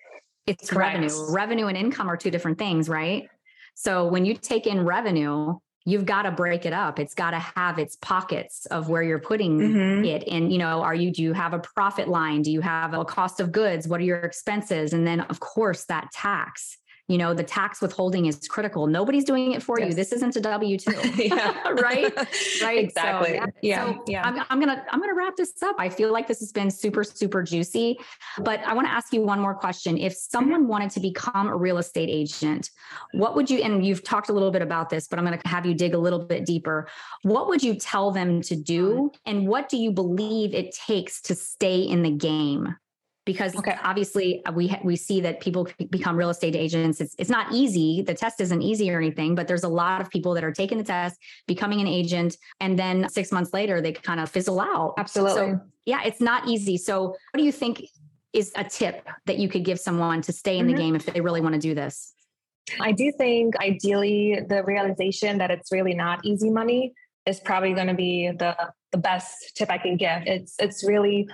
It's 0.45 0.69
Correct. 0.69 0.95
revenue. 0.95 1.31
Revenue 1.31 1.67
and 1.67 1.77
income 1.77 2.09
are 2.09 2.17
two 2.17 2.31
different 2.31 2.57
things 2.57 2.89
right? 2.89 3.27
So 3.75 4.07
when 4.07 4.25
you 4.25 4.33
take 4.33 4.65
in 4.67 4.85
revenue 4.85 5.55
you've 5.87 6.05
got 6.05 6.23
to 6.23 6.31
break 6.31 6.65
it 6.65 6.73
up. 6.73 6.99
It's 6.99 7.13
got 7.13 7.31
to 7.31 7.39
have 7.39 7.79
its 7.79 7.95
pockets 7.95 8.65
of 8.65 8.89
where 8.89 9.01
you're 9.01 9.19
putting 9.19 9.57
mm-hmm. 9.57 10.03
it. 10.03 10.27
And 10.27 10.51
you 10.51 10.57
know 10.57 10.81
are 10.81 10.93
you 10.93 11.11
do 11.11 11.23
you 11.23 11.31
have 11.31 11.53
a 11.53 11.59
profit 11.59 12.09
line? 12.09 12.41
Do 12.41 12.51
you 12.51 12.59
have 12.59 12.93
a 12.93 13.05
cost 13.05 13.39
of 13.39 13.53
goods? 13.53 13.87
What 13.87 14.01
are 14.01 14.03
your 14.03 14.19
expenses? 14.19 14.91
And 14.91 15.07
then 15.07 15.21
of 15.21 15.39
course 15.39 15.85
that 15.85 16.11
tax 16.11 16.77
you 17.07 17.17
know 17.17 17.33
the 17.33 17.43
tax 17.43 17.81
withholding 17.81 18.25
is 18.25 18.47
critical. 18.47 18.87
Nobody's 18.87 19.23
doing 19.23 19.53
it 19.53 19.63
for 19.63 19.79
yes. 19.79 19.89
you 19.89 19.95
this 19.95 20.11
isn't 20.11 20.35
a 20.35 20.41
w2 20.41 20.87
right? 21.81 22.13
Right? 22.61 22.77
Exactly. 22.79 23.29
so, 23.29 23.33
yeah, 23.33 23.45
yeah. 23.61 23.85
So 23.85 24.03
yeah. 24.07 24.27
I'm, 24.27 24.45
I'm 24.49 24.59
gonna 24.59 24.85
i'm 24.91 24.99
gonna 24.99 25.13
wrap 25.13 25.35
this 25.35 25.53
up. 25.63 25.75
I 25.79 25.89
feel 25.89 26.11
like 26.11 26.27
this 26.27 26.39
has 26.39 26.51
been 26.51 26.69
super 26.69 27.03
super 27.03 27.43
juicy 27.43 27.97
but 28.39 28.59
i 28.65 28.73
want 28.73 28.87
to 28.87 28.91
ask 28.91 29.13
you 29.13 29.21
one 29.21 29.39
more 29.39 29.55
question. 29.55 29.97
If 29.97 30.13
someone 30.13 30.67
wanted 30.67 30.91
to 30.91 30.99
become 30.99 31.47
a 31.47 31.55
real 31.55 31.77
estate 31.77 32.09
agent 32.09 32.71
what 33.13 33.35
would 33.35 33.49
you 33.49 33.61
and 33.61 33.85
you've 33.85 34.03
talked 34.03 34.29
a 34.29 34.33
little 34.33 34.51
bit 34.51 34.61
about 34.61 34.89
this 34.89 35.07
but 35.07 35.17
i'm 35.19 35.25
going 35.25 35.37
to 35.37 35.47
have 35.47 35.65
you 35.65 35.73
dig 35.73 35.93
a 35.93 35.97
little 35.97 36.19
bit 36.19 36.45
deeper. 36.45 36.87
What 37.23 37.47
would 37.47 37.63
you 37.63 37.75
tell 37.75 38.11
them 38.11 38.41
to 38.43 38.55
do 38.55 39.11
and 39.25 39.47
what 39.47 39.69
do 39.69 39.77
you 39.77 39.91
believe 39.91 40.53
it 40.53 40.73
takes 40.73 41.21
to 41.23 41.35
stay 41.35 41.81
in 41.81 42.03
the 42.03 42.11
game 42.11 42.75
because 43.27 43.53
okay. 43.57 43.75
obviously 43.83 44.43
uh, 44.45 44.51
we 44.53 44.73
we 44.83 44.95
see 44.95 45.19
that 45.21 45.41
people 45.41 45.67
become 45.91 46.15
real 46.15 46.29
estate 46.29 46.55
agents. 46.55 47.01
It's 47.01 47.13
it's 47.19 47.29
not 47.29 47.53
easy. 47.53 48.01
The 48.01 48.13
test 48.13 48.39
isn't 48.41 48.61
easy 48.63 48.89
or 48.89 48.97
anything, 48.97 49.35
but 49.35 49.47
there's 49.47 49.65
a 49.65 49.69
lot 49.69 49.99
of 50.01 50.09
people 50.09 50.33
that 50.33 50.43
are 50.45 50.53
taking 50.53 50.77
the 50.79 50.83
test, 50.83 51.19
becoming 51.45 51.81
an 51.81 51.87
agent, 51.87 52.37
and 52.61 52.79
then 52.79 53.09
six 53.09 53.31
months 53.31 53.53
later 53.53 53.81
they 53.81 53.91
kind 53.91 54.21
of 54.21 54.29
fizzle 54.29 54.61
out. 54.61 54.93
Absolutely. 54.97 55.35
So 55.35 55.61
yeah, 55.85 56.03
it's 56.05 56.21
not 56.21 56.47
easy. 56.47 56.77
So 56.77 57.09
what 57.09 57.37
do 57.37 57.43
you 57.43 57.51
think 57.51 57.83
is 58.31 58.53
a 58.55 58.63
tip 58.63 59.07
that 59.25 59.37
you 59.37 59.49
could 59.49 59.65
give 59.65 59.79
someone 59.79 60.21
to 60.21 60.31
stay 60.31 60.57
in 60.57 60.65
mm-hmm. 60.65 60.75
the 60.75 60.81
game 60.81 60.95
if 60.95 61.05
they 61.05 61.19
really 61.19 61.41
want 61.41 61.53
to 61.53 61.61
do 61.61 61.75
this? 61.75 62.13
I 62.79 62.93
do 62.93 63.11
think 63.17 63.55
ideally 63.57 64.39
the 64.47 64.63
realization 64.63 65.37
that 65.39 65.51
it's 65.51 65.71
really 65.71 65.93
not 65.93 66.25
easy 66.25 66.49
money 66.49 66.93
is 67.25 67.41
probably 67.41 67.73
going 67.73 67.87
to 67.87 67.93
be 67.93 68.31
the 68.31 68.55
the 68.93 68.97
best 68.97 69.55
tip 69.55 69.69
I 69.69 69.77
can 69.77 69.97
give. 69.97 70.23
It's 70.25 70.55
it's 70.59 70.87
really 70.87 71.27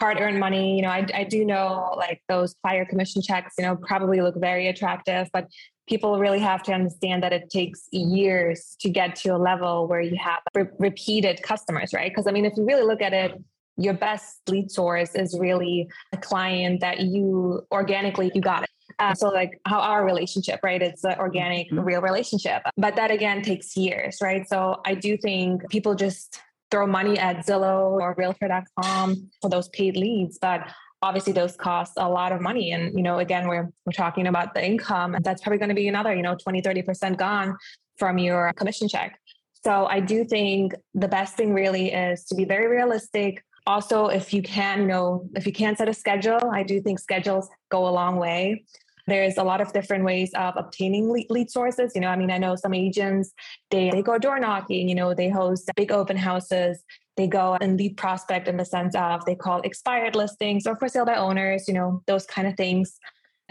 hard 0.00 0.18
earned 0.20 0.40
money. 0.40 0.76
You 0.76 0.82
know, 0.82 0.88
I, 0.88 1.06
I 1.14 1.24
do 1.24 1.44
know 1.44 1.94
like 1.96 2.22
those 2.28 2.56
higher 2.64 2.84
commission 2.84 3.22
checks, 3.22 3.54
you 3.58 3.64
know, 3.64 3.76
probably 3.76 4.20
look 4.22 4.34
very 4.36 4.68
attractive, 4.68 5.28
but 5.32 5.48
people 5.88 6.18
really 6.18 6.38
have 6.38 6.62
to 6.62 6.72
understand 6.72 7.22
that 7.22 7.32
it 7.32 7.50
takes 7.50 7.88
years 7.92 8.76
to 8.80 8.88
get 8.88 9.14
to 9.16 9.30
a 9.30 9.38
level 9.38 9.86
where 9.86 10.00
you 10.00 10.16
have 10.16 10.40
re- 10.54 10.70
repeated 10.78 11.42
customers, 11.42 11.92
right? 11.92 12.10
Because 12.10 12.26
I 12.26 12.30
mean, 12.30 12.44
if 12.44 12.56
you 12.56 12.64
really 12.64 12.84
look 12.84 13.02
at 13.02 13.12
it, 13.12 13.32
your 13.76 13.94
best 13.94 14.40
lead 14.48 14.70
source 14.70 15.14
is 15.14 15.38
really 15.38 15.88
a 16.12 16.16
client 16.16 16.80
that 16.80 17.00
you 17.00 17.66
organically 17.70 18.30
you 18.34 18.40
got 18.40 18.62
it. 18.62 18.70
Uh, 18.98 19.14
so 19.14 19.28
like 19.28 19.58
how 19.66 19.80
our 19.80 20.04
relationship, 20.04 20.60
right? 20.62 20.82
It's 20.82 21.04
an 21.04 21.16
organic, 21.18 21.70
mm-hmm. 21.70 21.80
real 21.80 22.00
relationship. 22.00 22.62
But 22.76 22.96
that 22.96 23.10
again 23.10 23.42
takes 23.42 23.76
years, 23.76 24.18
right? 24.20 24.46
So 24.48 24.80
I 24.84 24.94
do 24.94 25.16
think 25.16 25.68
people 25.70 25.94
just 25.94 26.40
throw 26.70 26.86
money 26.86 27.18
at 27.18 27.46
Zillow 27.46 27.92
or 28.00 28.14
realtor.com 28.16 29.30
for 29.40 29.50
those 29.50 29.68
paid 29.70 29.96
leads, 29.96 30.38
but 30.38 30.68
obviously 31.02 31.32
those 31.32 31.56
cost 31.56 31.92
a 31.96 32.08
lot 32.08 32.32
of 32.32 32.40
money. 32.40 32.72
And, 32.72 32.96
you 32.96 33.02
know, 33.02 33.18
again, 33.18 33.48
we're, 33.48 33.70
we're 33.86 33.92
talking 33.92 34.26
about 34.26 34.54
the 34.54 34.64
income 34.64 35.16
that's 35.22 35.42
probably 35.42 35.58
going 35.58 35.70
to 35.70 35.74
be 35.74 35.88
another, 35.88 36.14
you 36.14 36.22
know, 36.22 36.36
20, 36.36 36.62
30% 36.62 37.16
gone 37.16 37.56
from 37.98 38.18
your 38.18 38.52
commission 38.54 38.88
check. 38.88 39.18
So 39.64 39.86
I 39.86 40.00
do 40.00 40.24
think 40.24 40.74
the 40.94 41.08
best 41.08 41.36
thing 41.36 41.52
really 41.52 41.92
is 41.92 42.24
to 42.24 42.34
be 42.34 42.44
very 42.44 42.66
realistic. 42.66 43.44
Also, 43.66 44.06
if 44.06 44.32
you 44.32 44.42
can, 44.42 44.82
you 44.82 44.86
know, 44.86 45.28
if 45.34 45.46
you 45.46 45.52
can 45.52 45.76
set 45.76 45.88
a 45.88 45.94
schedule, 45.94 46.50
I 46.52 46.62
do 46.62 46.80
think 46.80 46.98
schedules 46.98 47.48
go 47.70 47.86
a 47.86 47.90
long 47.90 48.16
way. 48.16 48.64
There's 49.10 49.36
a 49.36 49.42
lot 49.42 49.60
of 49.60 49.72
different 49.72 50.04
ways 50.04 50.30
of 50.34 50.54
obtaining 50.56 51.10
lead 51.28 51.50
sources. 51.50 51.92
You 51.94 52.00
know, 52.00 52.08
I 52.08 52.16
mean, 52.16 52.30
I 52.30 52.38
know 52.38 52.54
some 52.56 52.72
agents, 52.72 53.32
they, 53.70 53.90
they 53.90 54.02
go 54.02 54.18
door 54.18 54.38
knocking, 54.38 54.88
you 54.88 54.94
know, 54.94 55.12
they 55.12 55.28
host 55.28 55.70
big 55.76 55.90
open 55.90 56.16
houses. 56.16 56.82
They 57.16 57.26
go 57.26 57.58
and 57.60 57.76
lead 57.76 57.96
prospect 57.96 58.48
in 58.48 58.56
the 58.56 58.64
sense 58.64 58.94
of 58.94 59.24
they 59.26 59.34
call 59.34 59.60
expired 59.62 60.16
listings 60.16 60.66
or 60.66 60.76
for 60.76 60.88
sale 60.88 61.04
by 61.04 61.16
owners, 61.16 61.68
you 61.68 61.74
know, 61.74 62.02
those 62.06 62.24
kind 62.24 62.46
of 62.48 62.56
things. 62.56 62.98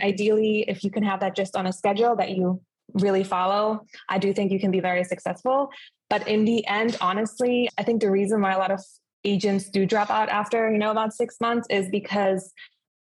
Ideally, 0.01 0.65
if 0.67 0.83
you 0.83 0.89
can 0.89 1.03
have 1.03 1.19
that 1.19 1.35
just 1.35 1.55
on 1.55 1.67
a 1.67 1.73
schedule 1.73 2.15
that 2.15 2.31
you 2.31 2.61
really 2.93 3.23
follow, 3.23 3.85
I 4.07 4.17
do 4.17 4.33
think 4.33 4.51
you 4.51 4.59
can 4.59 4.71
be 4.71 4.79
very 4.79 5.03
successful. 5.03 5.69
But 6.09 6.27
in 6.27 6.45
the 6.45 6.65
end, 6.65 6.97
honestly, 7.01 7.69
I 7.77 7.83
think 7.83 8.01
the 8.01 8.09
reason 8.09 8.41
why 8.41 8.53
a 8.53 8.57
lot 8.57 8.71
of 8.71 8.81
agents 9.23 9.69
do 9.69 9.85
drop 9.85 10.09
out 10.09 10.29
after, 10.29 10.71
you 10.71 10.79
know, 10.79 10.91
about 10.91 11.13
six 11.13 11.35
months 11.39 11.67
is 11.69 11.89
because 11.89 12.53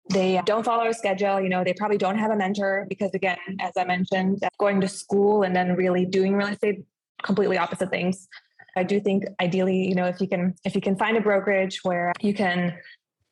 they 0.09 0.41
don't 0.45 0.63
follow 0.63 0.87
a 0.87 0.93
schedule. 0.93 1.41
You 1.41 1.49
know, 1.49 1.63
they 1.63 1.73
probably 1.73 1.97
don't 1.97 2.17
have 2.17 2.31
a 2.31 2.35
mentor 2.35 2.85
because, 2.89 3.11
again, 3.13 3.37
as 3.59 3.73
I 3.77 3.83
mentioned, 3.83 4.43
going 4.57 4.81
to 4.81 4.87
school 4.87 5.43
and 5.43 5.55
then 5.55 5.75
really 5.75 6.05
doing 6.05 6.33
real 6.33 6.47
estate, 6.47 6.83
completely 7.23 7.57
opposite 7.57 7.89
things. 7.89 8.27
I 8.75 8.83
do 8.83 8.99
think 8.99 9.25
ideally, 9.41 9.87
you 9.87 9.95
know, 9.95 10.05
if 10.05 10.21
you 10.21 10.27
can 10.27 10.53
if 10.63 10.75
you 10.75 10.81
can 10.81 10.95
find 10.97 11.17
a 11.17 11.21
brokerage 11.21 11.79
where 11.83 12.13
you 12.21 12.33
can 12.33 12.77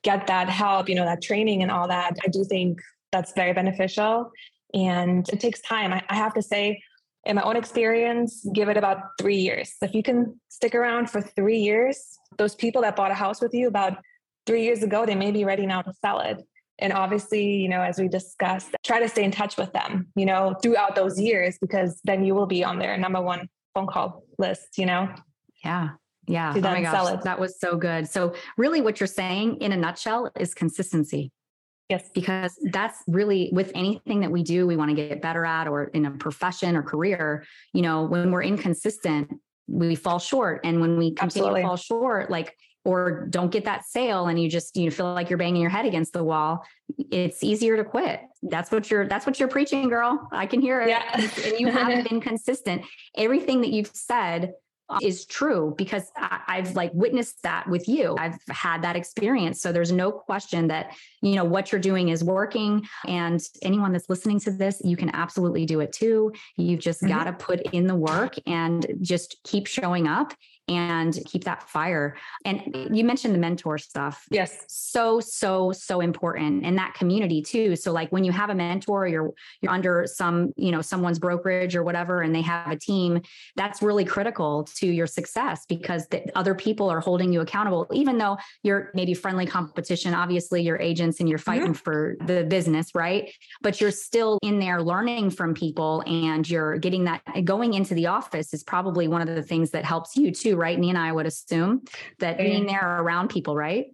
get 0.04 0.28
that 0.28 0.50
help, 0.50 0.90
you 0.90 0.96
know, 0.96 1.06
that 1.06 1.22
training 1.22 1.62
and 1.62 1.72
all 1.72 1.88
that, 1.88 2.18
I 2.24 2.28
do 2.30 2.44
think 2.44 2.80
that's 3.12 3.32
very 3.34 3.54
beneficial. 3.54 4.32
And 4.74 5.28
it 5.30 5.40
takes 5.40 5.62
time. 5.62 5.94
I, 5.94 6.04
I 6.10 6.16
have 6.16 6.34
to 6.34 6.42
say, 6.42 6.82
in 7.26 7.36
my 7.36 7.44
own 7.44 7.56
experience, 7.56 8.46
give 8.54 8.70
it 8.70 8.78
about 8.78 8.98
three 9.20 9.38
years. 9.38 9.74
If 9.82 9.94
you 9.94 10.04
can 10.04 10.40
stick 10.50 10.76
around 10.76 11.10
for 11.10 11.22
three 11.22 11.60
years, 11.60 12.20
those 12.38 12.56
people 12.56 12.82
that 12.82 12.96
bought 12.96 13.12
a 13.12 13.16
house 13.16 13.42
with 13.42 13.54
you 13.54 13.68
about 13.68 13.98
three 14.46 14.64
years 14.64 14.84
ago, 14.84 15.06
they 15.06 15.16
may 15.16 15.32
be 15.32 15.46
ready 15.46 15.66
now 15.66 15.82
to 15.82 15.94
sell 15.94 16.20
it. 16.20 16.44
And 16.80 16.92
obviously, 16.92 17.56
you 17.56 17.70
know, 17.70 17.82
as 17.82 17.98
we 17.98 18.08
discussed, 18.08 18.76
try 18.84 19.00
to 19.00 19.08
stay 19.08 19.24
in 19.24 19.32
touch 19.32 19.58
with 19.58 19.72
them, 19.74 20.08
you 20.16 20.26
know, 20.26 20.56
throughout 20.62 20.96
those 20.96 21.20
years, 21.20 21.58
because 21.60 22.00
then 22.04 22.24
you 22.24 22.36
will 22.36 22.48
be 22.48 22.64
on 22.64 22.80
their 22.80 22.98
number 22.98 23.22
one 23.22 23.48
phone 23.74 23.88
call 23.88 24.24
list, 24.38 24.78
you 24.78 24.86
know? 24.86 25.10
Yeah. 25.64 25.90
Yeah. 26.28 26.54
oh 26.56 26.60
my 26.60 26.82
gosh. 26.82 27.24
That 27.24 27.40
was 27.40 27.60
so 27.60 27.78
good. 27.78 28.08
So, 28.08 28.34
really, 28.58 28.82
what 28.82 29.00
you're 29.00 29.08
saying 29.08 29.58
in 29.58 29.72
a 29.72 29.78
nutshell 29.78 30.32
is 30.38 30.54
consistency. 30.54 31.32
Yes. 31.90 32.10
Because 32.16 32.58
that's 32.72 33.04
really 33.08 33.50
with 33.54 33.72
anything 33.76 34.22
that 34.22 34.32
we 34.32 34.42
do, 34.42 34.66
we 34.66 34.76
want 34.76 34.90
to 34.90 34.96
get 34.96 35.22
better 35.22 35.46
at, 35.46 35.68
or 35.68 35.86
in 35.86 36.06
a 36.06 36.12
profession 36.12 36.76
or 36.76 36.82
career, 36.82 37.46
you 37.74 37.84
know, 37.84 38.04
when 38.04 38.32
we're 38.32 38.42
inconsistent, 38.42 39.32
we 39.68 39.94
fall 39.94 40.18
short. 40.18 40.62
And 40.64 40.82
when 40.82 40.98
we 40.98 41.14
continue 41.14 41.46
Absolutely. 41.48 41.62
to 41.62 41.68
fall 41.68 41.78
short, 41.78 42.32
like 42.32 42.58
or 42.86 43.28
don't 43.30 43.52
get 43.52 43.66
that 43.66 43.84
sale 43.86 44.28
and 44.28 44.42
you 44.42 44.50
just 44.50 44.78
you 44.78 44.90
feel 44.90 45.14
like 45.14 45.30
you're 45.30 45.38
banging 45.38 45.62
your 45.62 45.70
head 45.70 45.86
against 45.86 46.14
the 46.14 46.24
wall 46.24 46.64
it's 47.12 47.44
easier 47.44 47.76
to 47.76 47.84
quit 47.84 48.22
that's 48.44 48.72
what 48.72 48.90
you're 48.90 49.08
that's 49.08 49.26
what 49.26 49.40
you're 49.40 49.50
preaching 49.50 49.90
girl 49.90 50.28
i 50.32 50.46
can 50.46 50.62
hear 50.62 50.82
it 50.82 50.90
yeah. 50.90 51.04
and 51.46 51.60
you 51.60 51.68
haven't 51.68 52.08
been 52.10 52.22
consistent 52.22 52.84
everything 53.18 53.62
that 53.62 53.72
you've 53.72 53.92
said 53.94 54.54
is 55.02 55.26
true 55.26 55.74
because 55.78 56.12
I, 56.16 56.58
have 56.58 56.76
like 56.76 56.92
witnessed 56.94 57.42
that 57.44 57.68
with 57.68 57.88
you. 57.88 58.16
I've 58.20 58.38
had 58.50 58.84
that 58.84 58.96
experience. 58.96 59.62
So 59.62 59.72
there's 59.72 59.92
no 59.92 60.12
question 60.12 60.68
that, 60.68 60.96
you 61.22 61.36
know, 61.36 61.44
what 61.44 61.72
you're 61.72 61.82
doing 61.82 62.10
is 62.10 62.24
working. 62.24 62.88
And 63.08 63.42
anyone 63.64 63.94
that's 63.94 64.10
listening 64.10 64.40
to 64.42 64.52
this, 64.52 64.82
you 64.84 64.96
can 64.96 65.10
absolutely 65.16 65.66
do 65.66 65.80
it 65.80 65.92
too. 65.92 66.34
You've 66.58 66.82
just 66.82 67.02
mm-hmm. 67.02 67.16
got 67.16 67.24
to 67.24 67.34
put 67.34 67.62
in 67.74 67.88
the 67.88 67.96
work 67.96 68.36
and 68.46 68.86
just 69.02 69.38
keep 69.44 69.66
showing 69.66 70.08
up 70.08 70.34
and 70.68 71.18
keep 71.26 71.44
that 71.44 71.70
fire. 71.70 72.16
And 72.44 72.88
you 72.92 73.04
mentioned 73.04 73.36
the 73.36 73.40
mentor 73.40 73.78
stuff. 73.78 74.26
Yes. 74.30 74.64
So, 74.68 75.20
so, 75.20 75.72
so 75.72 76.02
important 76.02 76.66
in 76.66 76.76
that 76.76 76.94
community 76.96 77.42
too. 77.42 77.76
So 77.76 77.92
like 77.92 78.12
when 78.12 78.24
you 78.24 78.32
have 78.32 78.50
a 78.50 78.56
mentor, 78.56 79.08
you're 79.08 79.32
you're 79.62 79.72
under 79.72 80.06
some, 80.08 80.54
you 80.56 80.72
know, 80.72 80.82
someone's 80.82 81.20
brokerage 81.20 81.76
or 81.76 81.84
whatever, 81.84 82.22
and 82.22 82.34
they 82.34 82.42
have 82.42 82.72
a 82.72 82.78
team, 82.78 83.22
that's 83.56 83.82
really 83.82 84.06
critical 84.06 84.68
to 84.76 84.88
your 84.88 85.08
success 85.08 85.66
because 85.68 86.08
the 86.08 86.26
other 86.38 86.56
people 86.56 86.90
are 86.90 87.00
holding 87.00 87.32
you 87.32 87.42
accountable, 87.42 87.88
even 87.94 88.18
though 88.18 88.38
you're 88.64 88.92
maybe 88.94 89.14
friendly 89.14 89.46
competition. 89.46 90.14
Obviously, 90.14 90.62
you're 90.62 90.80
agents 90.80 91.20
and 91.20 91.30
you're 91.30 91.38
fighting 91.38 91.74
mm-hmm. 91.74 91.74
for 91.74 92.16
the 92.26 92.44
business, 92.44 92.94
right? 92.96 93.32
But 93.62 93.80
you're 93.82 93.92
still 93.92 94.40
in 94.42 94.60
there 94.60 94.82
learning 94.82 95.32
from 95.32 95.54
people 95.54 96.04
and 96.06 96.48
you're 96.50 96.78
getting 96.78 97.06
that 97.06 97.22
going 97.44 97.74
into 97.74 97.94
the 97.94 98.08
office 98.08 98.54
is 98.54 98.64
probably 98.64 99.08
one 99.08 99.22
of 99.22 99.28
the 99.28 99.44
things 99.44 99.72
that 99.72 99.86
helps 99.86 100.16
you 100.16 100.32
too 100.32 100.55
right? 100.58 100.78
Nina, 100.78 101.00
I 101.00 101.12
would 101.12 101.26
assume 101.26 101.84
that 102.20 102.38
being 102.38 102.66
there 102.66 103.02
around 103.02 103.30
people, 103.30 103.56
right? 103.56 103.88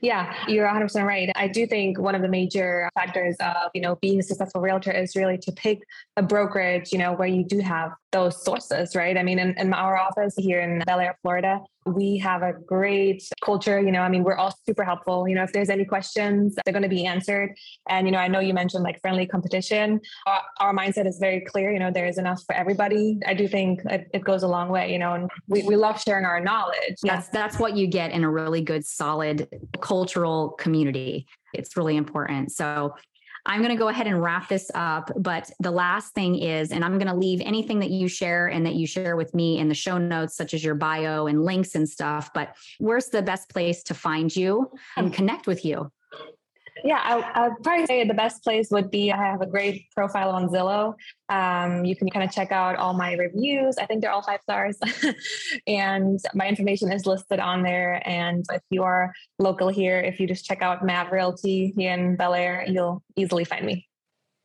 Yeah, 0.00 0.34
you're 0.48 0.66
100% 0.66 1.04
right. 1.04 1.30
I 1.36 1.48
do 1.48 1.66
think 1.66 1.98
one 1.98 2.14
of 2.14 2.22
the 2.22 2.28
major 2.28 2.88
factors 2.94 3.36
of, 3.40 3.70
you 3.74 3.80
know, 3.80 3.96
being 3.96 4.18
a 4.18 4.22
successful 4.22 4.60
realtor 4.60 4.90
is 4.90 5.14
really 5.14 5.38
to 5.38 5.52
pick 5.52 5.80
a 6.16 6.22
brokerage, 6.22 6.92
you 6.92 6.98
know, 6.98 7.12
where 7.12 7.28
you 7.28 7.44
do 7.44 7.60
have 7.60 7.92
those 8.12 8.42
sources, 8.42 8.96
right? 8.96 9.16
I 9.16 9.22
mean, 9.22 9.38
in, 9.38 9.58
in 9.58 9.72
our 9.72 9.98
office 9.98 10.34
here 10.36 10.60
in 10.60 10.80
Belleair, 10.86 11.14
Florida, 11.22 11.60
we 11.86 12.18
have 12.18 12.42
a 12.42 12.52
great 12.52 13.22
culture. 13.44 13.80
You 13.80 13.92
know, 13.92 14.00
I 14.00 14.08
mean, 14.08 14.22
we're 14.22 14.36
all 14.36 14.54
super 14.66 14.84
helpful. 14.84 15.28
You 15.28 15.34
know, 15.34 15.42
if 15.42 15.52
there's 15.52 15.70
any 15.70 15.84
questions, 15.84 16.56
they're 16.64 16.72
going 16.72 16.82
to 16.82 16.88
be 16.88 17.06
answered. 17.06 17.54
And, 17.88 18.06
you 18.06 18.12
know, 18.12 18.18
I 18.18 18.28
know 18.28 18.40
you 18.40 18.54
mentioned 18.54 18.82
like 18.82 19.00
friendly 19.00 19.26
competition. 19.26 20.00
Our, 20.26 20.40
our 20.60 20.74
mindset 20.74 21.06
is 21.06 21.18
very 21.18 21.40
clear. 21.40 21.72
You 21.72 21.78
know, 21.78 21.90
there 21.90 22.06
is 22.06 22.18
enough 22.18 22.42
for 22.46 22.54
everybody. 22.54 23.18
I 23.26 23.34
do 23.34 23.48
think 23.48 23.80
it, 23.86 24.08
it 24.14 24.24
goes 24.24 24.42
a 24.42 24.48
long 24.48 24.68
way, 24.68 24.92
you 24.92 24.98
know, 24.98 25.14
and 25.14 25.30
we, 25.46 25.62
we 25.62 25.76
love 25.76 26.00
sharing 26.00 26.24
our 26.24 26.40
knowledge. 26.40 26.96
That's, 27.02 27.28
that's 27.28 27.58
what 27.58 27.76
you 27.76 27.86
get 27.86 28.10
in 28.12 28.24
a 28.24 28.30
really 28.30 28.62
good, 28.62 28.86
solid 28.86 29.48
cultural 29.80 30.50
community. 30.50 31.26
It's 31.54 31.76
really 31.76 31.96
important. 31.96 32.52
So 32.52 32.94
I'm 33.48 33.60
going 33.60 33.70
to 33.70 33.78
go 33.78 33.88
ahead 33.88 34.06
and 34.06 34.22
wrap 34.22 34.48
this 34.48 34.70
up. 34.74 35.10
But 35.16 35.50
the 35.58 35.70
last 35.70 36.12
thing 36.12 36.36
is, 36.36 36.70
and 36.70 36.84
I'm 36.84 36.98
going 36.98 37.08
to 37.08 37.14
leave 37.14 37.40
anything 37.40 37.78
that 37.80 37.90
you 37.90 38.06
share 38.06 38.48
and 38.48 38.64
that 38.66 38.74
you 38.74 38.86
share 38.86 39.16
with 39.16 39.34
me 39.34 39.58
in 39.58 39.68
the 39.68 39.74
show 39.74 39.96
notes, 39.96 40.36
such 40.36 40.52
as 40.52 40.62
your 40.62 40.74
bio 40.74 41.26
and 41.26 41.44
links 41.44 41.74
and 41.74 41.88
stuff. 41.88 42.30
But 42.34 42.54
where's 42.78 43.06
the 43.06 43.22
best 43.22 43.48
place 43.48 43.82
to 43.84 43.94
find 43.94 44.34
you 44.34 44.70
and 44.96 45.12
connect 45.12 45.46
with 45.46 45.64
you? 45.64 45.90
Yeah, 46.84 47.00
I, 47.34 47.48
would 47.48 47.62
probably 47.62 47.86
say 47.86 48.04
the 48.04 48.14
best 48.14 48.42
place 48.42 48.70
would 48.70 48.90
be 48.90 49.12
I 49.12 49.16
have 49.16 49.40
a 49.40 49.46
great 49.46 49.86
profile 49.94 50.30
on 50.30 50.48
Zillow. 50.48 50.94
Um, 51.28 51.84
you 51.84 51.96
can 51.96 52.08
kind 52.10 52.24
of 52.24 52.32
check 52.32 52.52
out 52.52 52.76
all 52.76 52.94
my 52.94 53.14
reviews. 53.14 53.76
I 53.78 53.86
think 53.86 54.00
they're 54.00 54.10
all 54.10 54.22
five 54.22 54.40
stars. 54.42 54.78
and 55.66 56.20
my 56.34 56.46
information 56.46 56.92
is 56.92 57.06
listed 57.06 57.40
on 57.40 57.62
there. 57.62 58.02
And 58.06 58.44
if 58.52 58.62
you 58.70 58.82
are 58.82 59.12
local 59.38 59.68
here, 59.68 60.00
if 60.00 60.20
you 60.20 60.26
just 60.26 60.44
check 60.44 60.62
out 60.62 60.84
Mav 60.84 61.12
Realty 61.12 61.72
here 61.76 61.92
in 61.92 62.16
Belleair, 62.16 62.70
you'll 62.72 63.02
easily 63.16 63.44
find 63.44 63.64
me. 63.66 63.86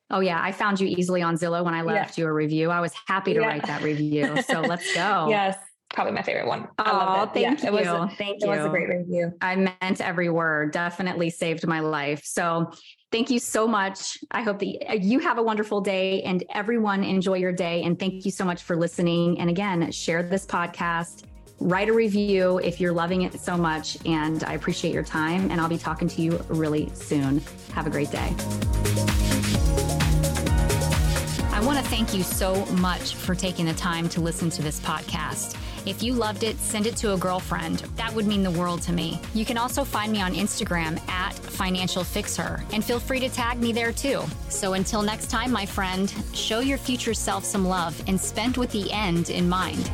Oh 0.09 0.19
yeah, 0.19 0.39
I 0.41 0.51
found 0.51 0.79
you 0.79 0.87
easily 0.87 1.21
on 1.21 1.37
Zillow 1.37 1.63
when 1.63 1.73
I 1.73 1.81
left 1.81 2.17
yeah. 2.17 2.23
you 2.23 2.29
a 2.29 2.33
review. 2.33 2.69
I 2.69 2.81
was 2.81 2.93
happy 3.07 3.33
to 3.33 3.39
yeah. 3.39 3.47
write 3.47 3.65
that 3.65 3.81
review. 3.81 4.41
So 4.43 4.61
let's 4.61 4.93
go. 4.95 5.27
yes 5.29 5.57
probably 5.93 6.11
my 6.11 6.23
favorite 6.23 6.47
one. 6.47 6.67
Oh, 6.79 7.29
thank 7.33 7.61
yeah, 7.61 7.71
you. 7.71 7.77
It 7.77 7.85
was 7.85 7.87
a, 7.87 8.15
thank 8.17 8.41
it 8.41 8.45
you. 8.45 8.51
It 8.51 8.57
was 8.57 8.65
a 8.65 8.69
great 8.69 8.89
review. 8.89 9.31
I 9.41 9.55
meant 9.55 10.01
every 10.01 10.29
word. 10.29 10.71
Definitely 10.71 11.29
saved 11.29 11.65
my 11.65 11.79
life. 11.79 12.23
So 12.25 12.71
thank 13.11 13.29
you 13.29 13.39
so 13.39 13.67
much. 13.67 14.17
I 14.31 14.41
hope 14.41 14.59
that 14.59 15.01
you 15.01 15.19
have 15.19 15.37
a 15.37 15.43
wonderful 15.43 15.81
day 15.81 16.23
and 16.23 16.43
everyone 16.53 17.03
enjoy 17.03 17.35
your 17.35 17.51
day. 17.51 17.83
And 17.83 17.97
thank 17.97 18.25
you 18.25 18.31
so 18.31 18.43
much 18.43 18.63
for 18.63 18.75
listening. 18.75 19.39
And 19.39 19.49
again, 19.49 19.91
share 19.91 20.23
this 20.23 20.45
podcast. 20.45 21.25
Write 21.59 21.89
a 21.89 21.93
review 21.93 22.57
if 22.57 22.81
you're 22.81 22.91
loving 22.91 23.21
it 23.21 23.39
so 23.39 23.55
much. 23.55 23.97
And 24.05 24.43
I 24.45 24.53
appreciate 24.53 24.93
your 24.93 25.03
time. 25.03 25.51
And 25.51 25.61
I'll 25.61 25.69
be 25.69 25.77
talking 25.77 26.07
to 26.07 26.21
you 26.21 26.43
really 26.49 26.89
soon. 26.95 27.41
Have 27.73 27.85
a 27.85 27.91
great 27.91 28.09
day. 28.09 28.33
I 31.51 31.61
want 31.63 31.77
to 31.77 31.85
thank 31.85 32.15
you 32.15 32.23
so 32.23 32.65
much 32.77 33.13
for 33.13 33.35
taking 33.35 33.67
the 33.67 33.75
time 33.75 34.09
to 34.09 34.21
listen 34.21 34.49
to 34.49 34.63
this 34.63 34.79
podcast. 34.79 35.55
If 35.85 36.01
you 36.01 36.13
loved 36.13 36.43
it, 36.43 36.57
send 36.59 36.87
it 36.87 36.95
to 36.97 37.13
a 37.13 37.17
girlfriend. 37.17 37.79
That 37.97 38.13
would 38.13 38.25
mean 38.25 38.41
the 38.41 38.51
world 38.51 38.81
to 38.83 38.93
me. 38.93 39.19
You 39.33 39.43
can 39.43 39.57
also 39.57 39.83
find 39.83 40.11
me 40.11 40.21
on 40.21 40.33
Instagram 40.33 40.97
at 41.09 41.33
Financial 41.33 42.03
Fixer 42.03 42.63
and 42.71 42.83
feel 42.83 42.99
free 42.99 43.19
to 43.19 43.29
tag 43.29 43.59
me 43.59 43.73
there 43.73 43.91
too. 43.91 44.23
So 44.49 44.73
until 44.73 45.01
next 45.01 45.29
time, 45.29 45.51
my 45.51 45.65
friend, 45.65 46.13
show 46.33 46.59
your 46.59 46.77
future 46.77 47.13
self 47.13 47.43
some 47.43 47.67
love 47.67 48.01
and 48.07 48.19
spend 48.19 48.57
with 48.57 48.71
the 48.71 48.91
end 48.91 49.29
in 49.29 49.49
mind. 49.49 49.91